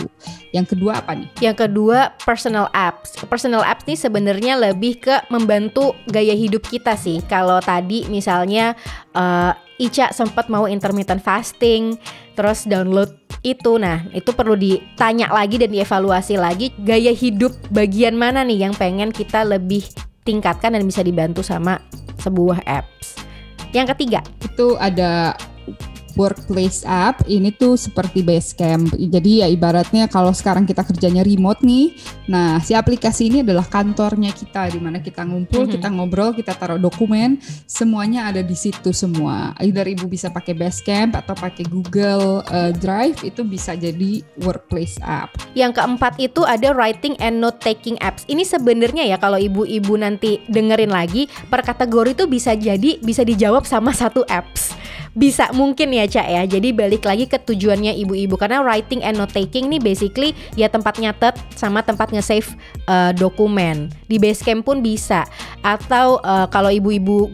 Yang 0.51 0.75
kedua 0.75 0.99
apa 0.99 1.15
nih? 1.15 1.29
Yang 1.39 1.69
kedua 1.69 2.11
personal 2.21 2.67
apps. 2.75 3.15
Personal 3.25 3.63
apps 3.63 3.87
nih 3.87 3.99
sebenarnya 3.99 4.59
lebih 4.59 4.99
ke 4.99 5.15
membantu 5.31 5.95
gaya 6.09 6.35
hidup 6.35 6.67
kita 6.67 6.99
sih. 6.99 7.23
Kalau 7.25 7.63
tadi 7.63 8.07
misalnya 8.11 8.75
uh, 9.15 9.55
Ica 9.75 10.15
sempat 10.15 10.47
mau 10.47 10.65
intermittent 10.71 11.19
fasting, 11.19 11.99
terus 12.39 12.63
download 12.63 13.11
itu. 13.43 13.75
Nah, 13.75 14.07
itu 14.15 14.31
perlu 14.31 14.55
ditanya 14.55 15.29
lagi 15.29 15.59
dan 15.59 15.69
dievaluasi 15.69 16.39
lagi 16.39 16.71
gaya 16.81 17.11
hidup 17.11 17.51
bagian 17.69 18.15
mana 18.15 18.41
nih 18.47 18.67
yang 18.67 18.73
pengen 18.73 19.11
kita 19.11 19.43
lebih 19.43 19.83
tingkatkan 20.25 20.73
dan 20.73 20.83
bisa 20.87 21.05
dibantu 21.05 21.45
sama 21.45 21.77
sebuah 22.23 22.63
apps. 22.65 23.19
Yang 23.75 23.93
ketiga, 23.93 24.23
itu 24.41 24.79
ada 24.79 25.35
workplace 26.15 26.83
app 26.87 27.23
ini 27.27 27.51
tuh 27.53 27.75
seperti 27.75 28.23
Basecamp. 28.25 28.95
Jadi 28.95 29.43
ya 29.43 29.47
ibaratnya 29.47 30.07
kalau 30.07 30.31
sekarang 30.31 30.63
kita 30.63 30.81
kerjanya 30.83 31.21
remote 31.21 31.61
nih, 31.61 31.95
nah 32.25 32.57
si 32.63 32.73
aplikasi 32.73 33.29
ini 33.29 33.37
adalah 33.43 33.67
kantornya 33.67 34.31
kita 34.31 34.71
di 34.71 34.79
mana 34.79 35.03
kita 35.03 35.27
ngumpul, 35.27 35.63
mm 35.63 35.67
-hmm. 35.67 35.75
kita 35.75 35.87
ngobrol, 35.91 36.31
kita 36.33 36.53
taruh 36.55 36.79
dokumen, 36.79 37.37
semuanya 37.67 38.31
ada 38.31 38.41
di 38.41 38.55
situ 38.55 38.95
semua. 38.95 39.53
Either 39.61 39.85
ibu 39.85 40.07
bisa 40.09 40.31
pakai 40.31 40.55
Basecamp 40.55 41.13
atau 41.19 41.35
pakai 41.35 41.67
Google 41.67 42.41
uh, 42.47 42.71
Drive 42.73 43.21
itu 43.21 43.43
bisa 43.43 43.75
jadi 43.75 44.23
workplace 44.41 44.97
app. 45.03 45.35
Yang 45.53 45.83
keempat 45.83 46.17
itu 46.17 46.41
ada 46.47 46.71
writing 46.71 47.19
and 47.19 47.43
note 47.43 47.59
taking 47.61 47.99
apps. 47.99 48.23
Ini 48.25 48.47
sebenarnya 48.47 49.03
ya 49.05 49.19
kalau 49.19 49.37
ibu-ibu 49.37 49.93
nanti 49.99 50.39
dengerin 50.47 50.89
lagi 50.89 51.27
per 51.51 51.61
kategori 51.61 52.15
itu 52.15 52.25
bisa 52.25 52.55
jadi 52.55 52.97
bisa 53.03 53.21
dijawab 53.27 53.67
sama 53.67 53.91
satu 53.91 54.23
apps 54.31 54.84
bisa 55.15 55.49
mungkin 55.55 55.95
ya 55.95 56.05
Cak 56.05 56.27
ya. 56.27 56.43
Jadi 56.45 56.75
balik 56.75 57.07
lagi 57.07 57.25
ke 57.25 57.39
tujuannya 57.39 57.95
ibu-ibu 58.05 58.35
karena 58.35 58.61
writing 58.61 59.01
and 59.01 59.17
note 59.17 59.31
taking 59.31 59.71
nih 59.71 59.79
basically 59.81 60.35
ya 60.59 60.67
tempat 60.67 60.99
nyatet 60.99 61.39
sama 61.55 61.81
tempat 61.81 62.11
nge-save 62.11 62.53
uh, 62.85 63.15
dokumen. 63.15 63.89
Di 64.11 64.19
Basecamp 64.19 64.67
pun 64.67 64.83
bisa. 64.83 65.23
Atau 65.63 66.19
uh, 66.21 66.45
kalau 66.51 66.69
ibu-ibu 66.69 67.31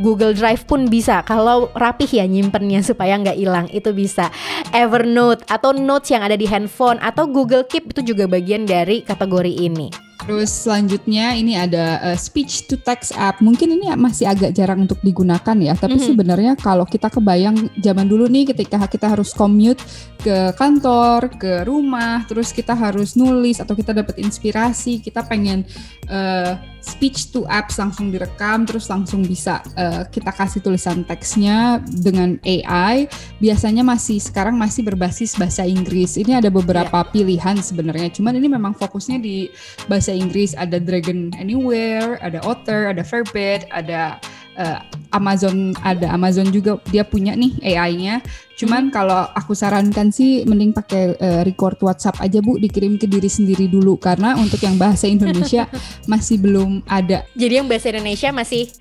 Google 0.00 0.32
Drive 0.32 0.64
pun 0.64 0.88
bisa 0.88 1.20
kalau 1.24 1.68
rapih 1.76 2.08
ya 2.08 2.24
nyimpennya 2.24 2.80
supaya 2.80 3.20
nggak 3.20 3.36
hilang 3.36 3.68
itu 3.68 3.92
bisa 3.92 4.32
Evernote 4.72 5.44
atau 5.52 5.76
notes 5.76 6.08
yang 6.08 6.24
ada 6.24 6.32
di 6.32 6.48
handphone 6.48 6.96
atau 7.04 7.28
Google 7.28 7.68
Keep 7.68 7.92
itu 7.92 8.14
juga 8.14 8.24
bagian 8.24 8.64
dari 8.64 9.04
kategori 9.04 9.52
ini. 9.52 10.11
Terus 10.22 10.50
selanjutnya 10.54 11.34
ini 11.34 11.58
ada 11.58 11.98
uh, 11.98 12.18
speech 12.18 12.70
to 12.70 12.78
text 12.78 13.10
app. 13.18 13.42
Mungkin 13.42 13.74
ini 13.74 13.90
masih 13.98 14.30
agak 14.30 14.54
jarang 14.54 14.86
untuk 14.86 15.02
digunakan 15.02 15.56
ya, 15.58 15.74
tapi 15.74 15.98
mm 15.98 16.00
-hmm. 16.00 16.08
sebenarnya 16.14 16.52
kalau 16.54 16.86
kita 16.86 17.10
kebayang 17.10 17.68
zaman 17.82 18.06
dulu 18.06 18.30
nih 18.30 18.54
ketika 18.54 18.86
kita 18.86 19.10
harus 19.10 19.34
commute 19.34 19.82
ke 20.22 20.54
kantor, 20.54 21.26
ke 21.34 21.66
rumah, 21.66 22.22
terus 22.30 22.54
kita 22.54 22.78
harus 22.78 23.18
nulis 23.18 23.58
atau 23.58 23.74
kita 23.74 23.90
dapat 23.90 24.22
inspirasi, 24.22 25.02
kita 25.02 25.26
pengen 25.26 25.66
uh, 26.06 26.54
speech 26.82 27.30
to 27.30 27.46
apps 27.46 27.78
langsung 27.78 28.10
direkam 28.10 28.66
terus 28.66 28.90
langsung 28.90 29.22
bisa 29.22 29.62
uh, 29.78 30.02
kita 30.10 30.34
kasih 30.34 30.60
tulisan 30.60 31.06
teksnya 31.06 31.78
dengan 31.86 32.36
AI 32.42 33.06
biasanya 33.38 33.86
masih 33.86 34.18
sekarang 34.18 34.58
masih 34.58 34.82
berbasis 34.82 35.38
bahasa 35.38 35.62
Inggris. 35.62 36.18
Ini 36.18 36.42
ada 36.42 36.50
beberapa 36.50 37.06
yeah. 37.06 37.10
pilihan 37.14 37.56
sebenarnya 37.62 38.10
cuman 38.12 38.36
ini 38.36 38.50
memang 38.50 38.74
fokusnya 38.74 39.22
di 39.22 39.48
bahasa 39.86 40.10
Inggris. 40.10 40.58
Ada 40.58 40.82
Dragon 40.82 41.30
Anywhere 41.38 42.18
ada 42.18 42.42
Otter 42.42 42.90
ada 42.90 43.06
Verbit 43.06 43.64
ada 43.70 44.18
uh, 44.58 44.80
Amazon 45.12 45.76
ada 45.84 46.08
Amazon 46.12 46.48
juga 46.48 46.80
dia 46.88 47.04
punya 47.04 47.36
nih 47.36 47.52
AI-nya. 47.60 48.24
Cuman 48.56 48.88
hmm. 48.88 48.92
kalau 48.94 49.28
aku 49.32 49.52
sarankan 49.52 50.08
sih 50.08 50.44
mending 50.48 50.72
pakai 50.72 51.16
uh, 51.18 51.40
record 51.44 51.76
WhatsApp 51.84 52.20
aja 52.20 52.40
Bu 52.40 52.56
dikirim 52.56 52.96
ke 52.96 53.04
diri 53.04 53.28
sendiri 53.28 53.68
dulu 53.68 54.00
karena 54.00 54.36
untuk 54.36 54.60
yang 54.64 54.80
bahasa 54.80 55.08
Indonesia 55.08 55.68
masih 56.10 56.40
belum 56.40 56.84
ada. 56.88 57.24
Jadi 57.36 57.60
yang 57.60 57.68
bahasa 57.68 57.92
Indonesia 57.92 58.28
masih 58.32 58.72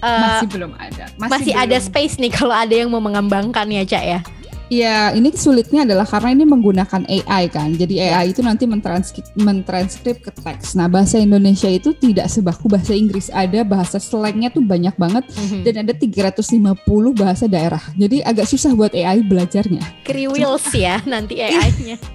uh, 0.00 0.40
masih 0.40 0.48
belum 0.48 0.72
ada. 0.76 1.04
Masih, 1.20 1.32
masih 1.32 1.54
belum. 1.54 1.64
ada 1.68 1.76
space 1.80 2.14
nih 2.20 2.32
kalau 2.32 2.54
ada 2.54 2.74
yang 2.74 2.88
mau 2.88 3.02
mengembangkan 3.02 3.66
ya, 3.68 3.82
Cak 3.84 4.04
ya. 4.04 4.20
Iya, 4.72 5.12
ini 5.12 5.28
sulitnya 5.36 5.84
adalah 5.84 6.08
karena 6.08 6.32
ini 6.32 6.44
menggunakan 6.48 7.04
AI 7.04 7.52
kan. 7.52 7.76
Jadi 7.76 8.00
AI 8.00 8.32
itu 8.32 8.40
nanti 8.40 8.64
mentranskrip, 8.64 9.28
mentranskrip 9.36 10.24
ke 10.24 10.32
teks. 10.32 10.72
Nah, 10.72 10.88
bahasa 10.88 11.20
Indonesia 11.20 11.68
itu 11.68 11.92
tidak 11.92 12.32
sebaku 12.32 12.72
bahasa 12.72 12.96
Inggris. 12.96 13.28
Ada 13.28 13.60
bahasa 13.60 14.00
slangnya 14.00 14.48
tuh 14.48 14.64
banyak 14.64 14.96
banget 14.96 15.24
mm-hmm. 15.28 15.60
dan 15.68 15.74
ada 15.84 15.92
350 15.92 17.20
bahasa 17.20 17.44
daerah. 17.44 17.82
Jadi 17.92 18.24
agak 18.24 18.48
susah 18.48 18.72
buat 18.72 18.96
AI 18.96 19.20
belajarnya. 19.20 19.84
Kriwils 20.08 20.72
ya 20.72 21.04
nanti 21.04 21.44
AI-nya 21.44 22.00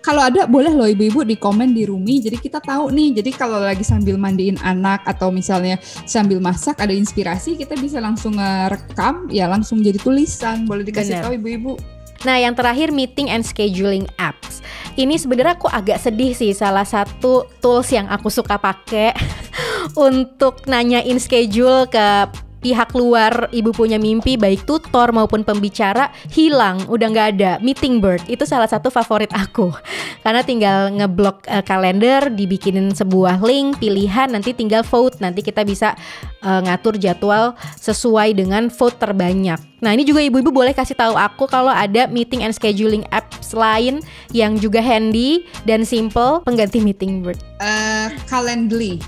kalau 0.00 0.24
ada 0.24 0.48
boleh 0.48 0.72
loh 0.72 0.88
ibu-ibu 0.88 1.24
di 1.24 1.36
komen 1.36 1.76
di 1.76 1.84
Rumi 1.84 2.24
jadi 2.24 2.36
kita 2.40 2.58
tahu 2.60 2.92
nih 2.92 3.20
jadi 3.20 3.30
kalau 3.36 3.60
lagi 3.60 3.84
sambil 3.84 4.16
mandiin 4.16 4.56
anak 4.64 5.04
atau 5.04 5.28
misalnya 5.28 5.76
sambil 6.08 6.40
masak 6.40 6.80
ada 6.80 6.92
inspirasi 6.92 7.56
kita 7.56 7.76
bisa 7.76 8.00
langsung 8.00 8.36
rekam 8.68 9.28
ya 9.28 9.46
langsung 9.46 9.84
jadi 9.84 10.00
tulisan 10.00 10.64
boleh 10.64 10.84
dikasih 10.84 11.20
Bener. 11.20 11.24
tahu 11.24 11.34
ibu-ibu 11.36 11.74
Nah, 12.20 12.36
yang 12.36 12.52
terakhir 12.52 12.92
meeting 12.92 13.32
and 13.32 13.40
scheduling 13.40 14.04
apps. 14.20 14.60
Ini 14.92 15.16
sebenarnya 15.16 15.56
aku 15.56 15.72
agak 15.72 16.04
sedih 16.04 16.36
sih 16.36 16.52
salah 16.52 16.84
satu 16.84 17.48
tools 17.64 17.88
yang 17.88 18.12
aku 18.12 18.28
suka 18.28 18.60
pakai 18.60 19.16
untuk 20.08 20.68
nanyain 20.68 21.16
schedule 21.16 21.88
ke 21.88 22.28
pihak 22.60 22.92
luar 22.92 23.48
ibu 23.50 23.72
punya 23.72 23.96
mimpi 23.96 24.36
baik 24.36 24.68
tutor 24.68 25.10
maupun 25.10 25.42
pembicara 25.42 26.12
hilang. 26.30 26.84
Udah 26.86 27.08
nggak 27.10 27.28
ada. 27.36 27.52
Meeting 27.64 27.98
bird. 27.98 28.22
Itu 28.28 28.44
salah 28.44 28.68
satu 28.68 28.92
favorit 28.92 29.32
aku. 29.32 29.72
Karena 30.24 30.44
tinggal 30.44 30.92
ngeblok 30.92 31.48
uh, 31.48 31.64
kalender 31.64 32.28
dibikinin 32.28 32.92
sebuah 32.92 33.40
link 33.40 33.80
pilihan 33.80 34.28
nanti 34.30 34.52
tinggal 34.52 34.84
vote. 34.84 35.18
Nanti 35.18 35.40
kita 35.40 35.64
bisa 35.64 35.96
uh, 36.44 36.60
ngatur 36.62 37.00
jadwal 37.00 37.56
sesuai 37.80 38.36
dengan 38.36 38.68
vote 38.68 39.00
terbanyak. 39.00 39.58
Nah 39.80 39.96
ini 39.96 40.04
juga 40.04 40.20
ibu-ibu 40.20 40.52
boleh 40.52 40.76
kasih 40.76 40.92
tahu 40.92 41.16
aku 41.16 41.48
kalau 41.48 41.72
ada 41.72 42.04
meeting 42.12 42.44
and 42.44 42.52
scheduling 42.52 43.00
apps 43.16 43.56
lain 43.56 44.04
yang 44.36 44.60
juga 44.60 44.84
handy 44.84 45.48
dan 45.64 45.88
simple 45.88 46.44
pengganti 46.44 46.84
meeting 46.84 47.24
bird. 47.24 47.40
Uh, 47.64 48.12
calendly. 48.28 49.00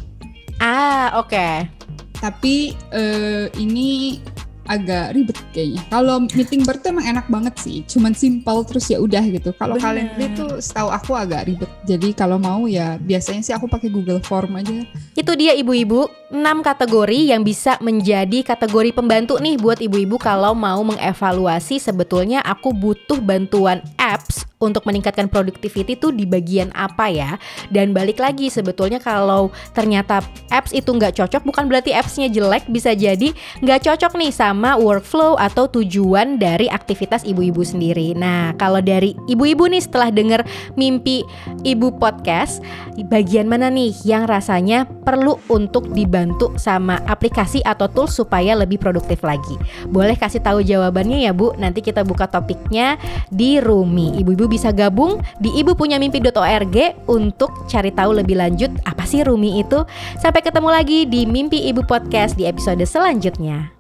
Ah 0.57 1.13
oke. 1.21 1.29
okay 1.29 1.82
tapi 2.23 2.79
uh, 2.95 3.51
ini 3.59 4.23
agak 4.71 5.19
ribet 5.19 5.39
kayaknya. 5.51 5.83
Kalau 5.91 6.23
meeting 6.23 6.63
bird 6.63 6.83
emang 6.87 7.07
enak 7.07 7.27
banget 7.27 7.55
sih, 7.59 7.83
cuman 7.91 8.15
simpel 8.15 8.63
terus 8.63 8.87
ya 8.87 9.03
udah 9.03 9.23
gitu. 9.27 9.51
Kalau 9.59 9.75
kalian 9.75 10.15
itu 10.19 10.47
setahu 10.63 10.89
aku 10.95 11.19
agak 11.19 11.51
ribet. 11.51 11.71
Jadi 11.83 12.15
kalau 12.15 12.39
mau 12.39 12.71
ya 12.71 12.95
biasanya 13.03 13.43
sih 13.43 13.55
aku 13.55 13.67
pakai 13.67 13.91
Google 13.91 14.23
Form 14.23 14.55
aja. 14.55 14.87
Itu 15.19 15.35
dia 15.35 15.53
ibu-ibu, 15.59 16.07
6 16.31 16.39
kategori 16.63 17.19
yang 17.35 17.43
bisa 17.43 17.77
menjadi 17.83 18.47
kategori 18.47 18.95
pembantu 18.95 19.43
nih 19.43 19.59
buat 19.59 19.83
ibu-ibu 19.83 20.17
kalau 20.23 20.55
mau 20.55 20.81
mengevaluasi 20.87 21.83
sebetulnya 21.83 22.39
aku 22.47 22.71
butuh 22.71 23.19
bantuan 23.19 23.83
apps 23.99 24.47
untuk 24.63 24.87
meningkatkan 24.87 25.27
productivity 25.27 25.99
itu 25.99 26.15
di 26.15 26.23
bagian 26.23 26.71
apa 26.79 27.11
ya? 27.11 27.31
Dan 27.75 27.91
balik 27.91 28.23
lagi 28.23 28.47
sebetulnya 28.47 29.03
kalau 29.03 29.51
ternyata 29.75 30.23
apps 30.55 30.71
itu 30.71 30.95
nggak 30.95 31.19
cocok 31.19 31.43
bukan 31.43 31.67
berarti 31.67 31.91
appsnya 31.91 32.31
jelek 32.31 32.71
bisa 32.71 32.95
jadi 32.95 33.35
nggak 33.61 33.83
cocok 33.91 34.15
nih 34.15 34.31
sama 34.31 34.79
workflow 34.79 35.35
atau 35.35 35.67
tujuan 35.67 36.39
dari 36.39 36.71
aktivitas 36.71 37.27
ibu-ibu 37.27 37.67
sendiri. 37.67 38.15
Nah 38.15 38.55
kalau 38.55 38.79
dari 38.79 39.19
ibu-ibu 39.27 39.67
nih 39.67 39.83
setelah 39.83 40.15
denger 40.15 40.47
mimpi 40.79 41.27
ibu 41.67 41.91
podcast 41.99 42.63
bagian 43.11 43.51
mana 43.51 43.67
nih 43.73 43.91
yang 44.07 44.29
rasanya 44.29 44.87
perlu 44.87 45.41
untuk 45.51 45.91
dibantu 45.91 46.55
sama 46.61 47.03
aplikasi 47.11 47.65
atau 47.67 47.91
tools 47.91 48.15
supaya 48.15 48.55
lebih 48.55 48.79
produktif 48.79 49.25
lagi? 49.27 49.59
Boleh 49.89 50.15
kasih 50.15 50.45
tahu 50.45 50.61
jawabannya 50.63 51.25
ya 51.25 51.33
Bu. 51.35 51.57
Nanti 51.57 51.81
kita 51.81 52.05
buka 52.07 52.29
topiknya 52.29 53.01
di 53.33 53.59
Rumi. 53.59 54.21
Ibu-ibu 54.21 54.47
bisa 54.53 54.69
gabung 54.69 55.25
di 55.41 55.49
ibupunyamimpi.org 55.65 56.77
untuk 57.09 57.65
cari 57.65 57.89
tahu 57.89 58.21
lebih 58.21 58.37
lanjut 58.37 58.69
apa 58.85 59.09
sih 59.09 59.25
Rumi 59.25 59.65
itu. 59.65 59.81
Sampai 60.21 60.45
ketemu 60.45 60.69
lagi 60.69 61.09
di 61.09 61.25
Mimpi 61.25 61.65
Ibu 61.73 61.89
Podcast 61.89 62.37
di 62.37 62.45
episode 62.45 62.85
selanjutnya. 62.85 63.73